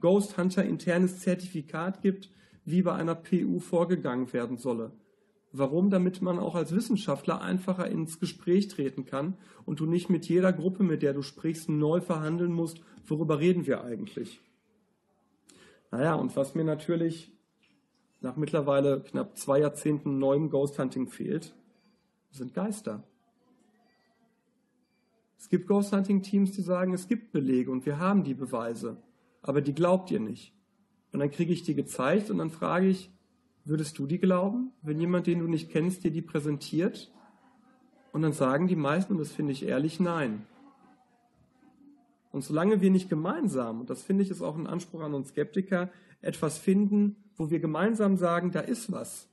Ghost 0.00 0.36
Hunter 0.36 0.64
internes 0.64 1.20
Zertifikat 1.20 2.02
gibt, 2.02 2.30
wie 2.70 2.82
bei 2.82 2.94
einer 2.94 3.14
PU 3.14 3.60
vorgegangen 3.60 4.32
werden 4.32 4.58
solle. 4.58 4.92
Warum? 5.52 5.88
Damit 5.88 6.20
man 6.20 6.38
auch 6.38 6.54
als 6.54 6.74
Wissenschaftler 6.74 7.40
einfacher 7.40 7.88
ins 7.88 8.20
Gespräch 8.20 8.68
treten 8.68 9.06
kann 9.06 9.38
und 9.64 9.80
du 9.80 9.86
nicht 9.86 10.10
mit 10.10 10.28
jeder 10.28 10.52
Gruppe, 10.52 10.82
mit 10.82 11.02
der 11.02 11.14
du 11.14 11.22
sprichst, 11.22 11.70
neu 11.70 12.00
verhandeln 12.00 12.52
musst, 12.52 12.82
worüber 13.06 13.38
reden 13.38 13.66
wir 13.66 13.82
eigentlich. 13.82 14.40
Naja, 15.90 16.14
und 16.14 16.36
was 16.36 16.54
mir 16.54 16.64
natürlich 16.64 17.32
nach 18.20 18.36
mittlerweile 18.36 19.00
knapp 19.00 19.38
zwei 19.38 19.60
Jahrzehnten 19.60 20.18
neuem 20.18 20.50
Ghost 20.50 20.78
Hunting 20.78 21.06
fehlt, 21.06 21.54
sind 22.30 22.52
Geister. 22.52 23.04
Es 25.38 25.48
gibt 25.48 25.66
Ghost 25.66 25.92
Hunting 25.92 26.22
Teams, 26.22 26.52
die 26.52 26.62
sagen, 26.62 26.92
es 26.92 27.08
gibt 27.08 27.32
Belege 27.32 27.70
und 27.70 27.86
wir 27.86 27.98
haben 27.98 28.24
die 28.24 28.34
Beweise, 28.34 28.98
aber 29.40 29.62
die 29.62 29.74
glaubt 29.74 30.10
ihr 30.10 30.20
nicht. 30.20 30.52
Und 31.12 31.20
dann 31.20 31.30
kriege 31.30 31.52
ich 31.52 31.62
die 31.62 31.74
gezeigt 31.74 32.30
und 32.30 32.38
dann 32.38 32.50
frage 32.50 32.88
ich, 32.88 33.10
Würdest 33.68 33.98
du 33.98 34.06
die 34.06 34.18
glauben, 34.18 34.72
wenn 34.80 34.98
jemand, 34.98 35.26
den 35.26 35.40
du 35.40 35.46
nicht 35.46 35.70
kennst, 35.70 36.02
dir 36.02 36.10
die 36.10 36.22
präsentiert? 36.22 37.12
Und 38.12 38.22
dann 38.22 38.32
sagen 38.32 38.66
die 38.66 38.76
meisten, 38.76 39.12
und 39.12 39.18
das 39.18 39.30
finde 39.30 39.52
ich 39.52 39.62
ehrlich, 39.62 40.00
nein. 40.00 40.46
Und 42.32 42.44
solange 42.44 42.80
wir 42.80 42.90
nicht 42.90 43.10
gemeinsam, 43.10 43.80
und 43.80 43.90
das 43.90 44.02
finde 44.02 44.22
ich 44.22 44.30
ist 44.30 44.40
auch 44.40 44.56
ein 44.56 44.66
Anspruch 44.66 45.02
an 45.02 45.12
uns 45.12 45.28
Skeptiker, 45.28 45.90
etwas 46.22 46.56
finden, 46.56 47.16
wo 47.36 47.50
wir 47.50 47.60
gemeinsam 47.60 48.16
sagen, 48.16 48.52
da 48.52 48.60
ist 48.60 48.90
was, 48.90 49.28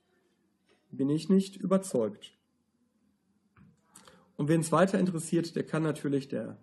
bin 0.91 1.09
ich 1.09 1.29
nicht 1.29 1.55
überzeugt. 1.55 2.33
Und 4.35 4.49
wen 4.49 4.59
es 4.59 4.73
weiter 4.73 4.99
interessiert, 4.99 5.55
der 5.55 5.65
kann 5.65 5.83
natürlich, 5.83 6.27
der 6.27 6.57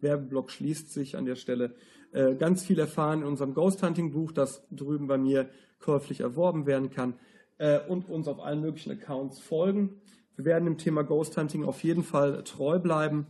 Werbeblock 0.00 0.50
schließt 0.50 0.90
sich 0.90 1.18
an 1.18 1.26
der 1.26 1.36
Stelle, 1.36 1.74
äh, 2.12 2.34
ganz 2.34 2.64
viel 2.64 2.78
erfahren 2.78 3.20
in 3.20 3.26
unserem 3.26 3.54
Ghost 3.54 3.82
Hunting 3.82 4.12
Buch, 4.12 4.32
das 4.32 4.62
drüben 4.70 5.06
bei 5.06 5.18
mir 5.18 5.48
käuflich 5.78 6.20
erworben 6.20 6.66
werden 6.66 6.90
kann 6.90 7.14
äh, 7.58 7.78
und 7.80 8.08
uns 8.08 8.28
auf 8.28 8.40
allen 8.40 8.60
möglichen 8.60 8.90
Accounts 8.92 9.38
folgen. 9.38 10.00
Wir 10.36 10.44
werden 10.44 10.64
dem 10.64 10.78
Thema 10.78 11.02
Ghost 11.02 11.36
Hunting 11.36 11.64
auf 11.64 11.84
jeden 11.84 12.02
Fall 12.02 12.42
treu 12.44 12.78
bleiben. 12.78 13.26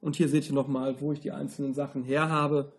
Und 0.00 0.16
hier 0.16 0.28
seht 0.28 0.46
ihr 0.46 0.54
nochmal, 0.54 1.00
wo 1.00 1.12
ich 1.12 1.20
die 1.20 1.32
einzelnen 1.32 1.74
Sachen 1.74 2.04
her 2.04 2.28
habe. 2.28 2.72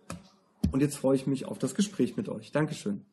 Und 0.70 0.80
jetzt 0.80 0.96
freue 0.96 1.16
ich 1.16 1.26
mich 1.26 1.46
auf 1.46 1.58
das 1.58 1.74
Gespräch 1.74 2.16
mit 2.16 2.28
euch. 2.28 2.52
Dankeschön. 2.52 3.04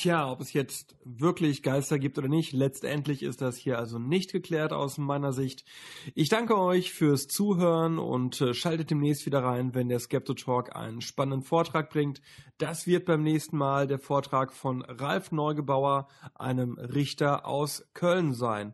Tja, 0.00 0.30
ob 0.30 0.40
es 0.40 0.54
jetzt 0.54 0.96
wirklich 1.04 1.62
Geister 1.62 1.98
gibt 1.98 2.16
oder 2.16 2.28
nicht, 2.28 2.54
letztendlich 2.54 3.22
ist 3.22 3.42
das 3.42 3.58
hier 3.58 3.78
also 3.78 3.98
nicht 3.98 4.32
geklärt 4.32 4.72
aus 4.72 4.96
meiner 4.96 5.34
Sicht. 5.34 5.66
Ich 6.14 6.30
danke 6.30 6.56
euch 6.56 6.90
fürs 6.90 7.28
Zuhören 7.28 7.98
und 7.98 8.40
äh, 8.40 8.54
schaltet 8.54 8.90
demnächst 8.90 9.26
wieder 9.26 9.44
rein, 9.44 9.74
wenn 9.74 9.90
der 9.90 10.00
Skepto 10.00 10.32
Talk 10.32 10.74
einen 10.74 11.02
spannenden 11.02 11.42
Vortrag 11.42 11.90
bringt. 11.90 12.22
Das 12.56 12.86
wird 12.86 13.04
beim 13.04 13.22
nächsten 13.22 13.58
Mal 13.58 13.86
der 13.86 13.98
Vortrag 13.98 14.54
von 14.54 14.80
Ralf 14.80 15.32
Neugebauer, 15.32 16.08
einem 16.34 16.78
Richter 16.78 17.44
aus 17.44 17.86
Köln 17.92 18.32
sein. 18.32 18.72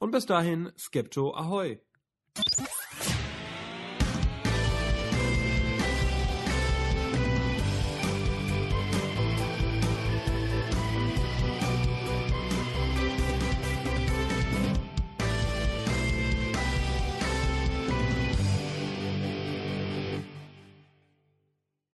Und 0.00 0.10
bis 0.10 0.26
dahin, 0.26 0.72
Skepto 0.76 1.36
Ahoi! 1.36 1.78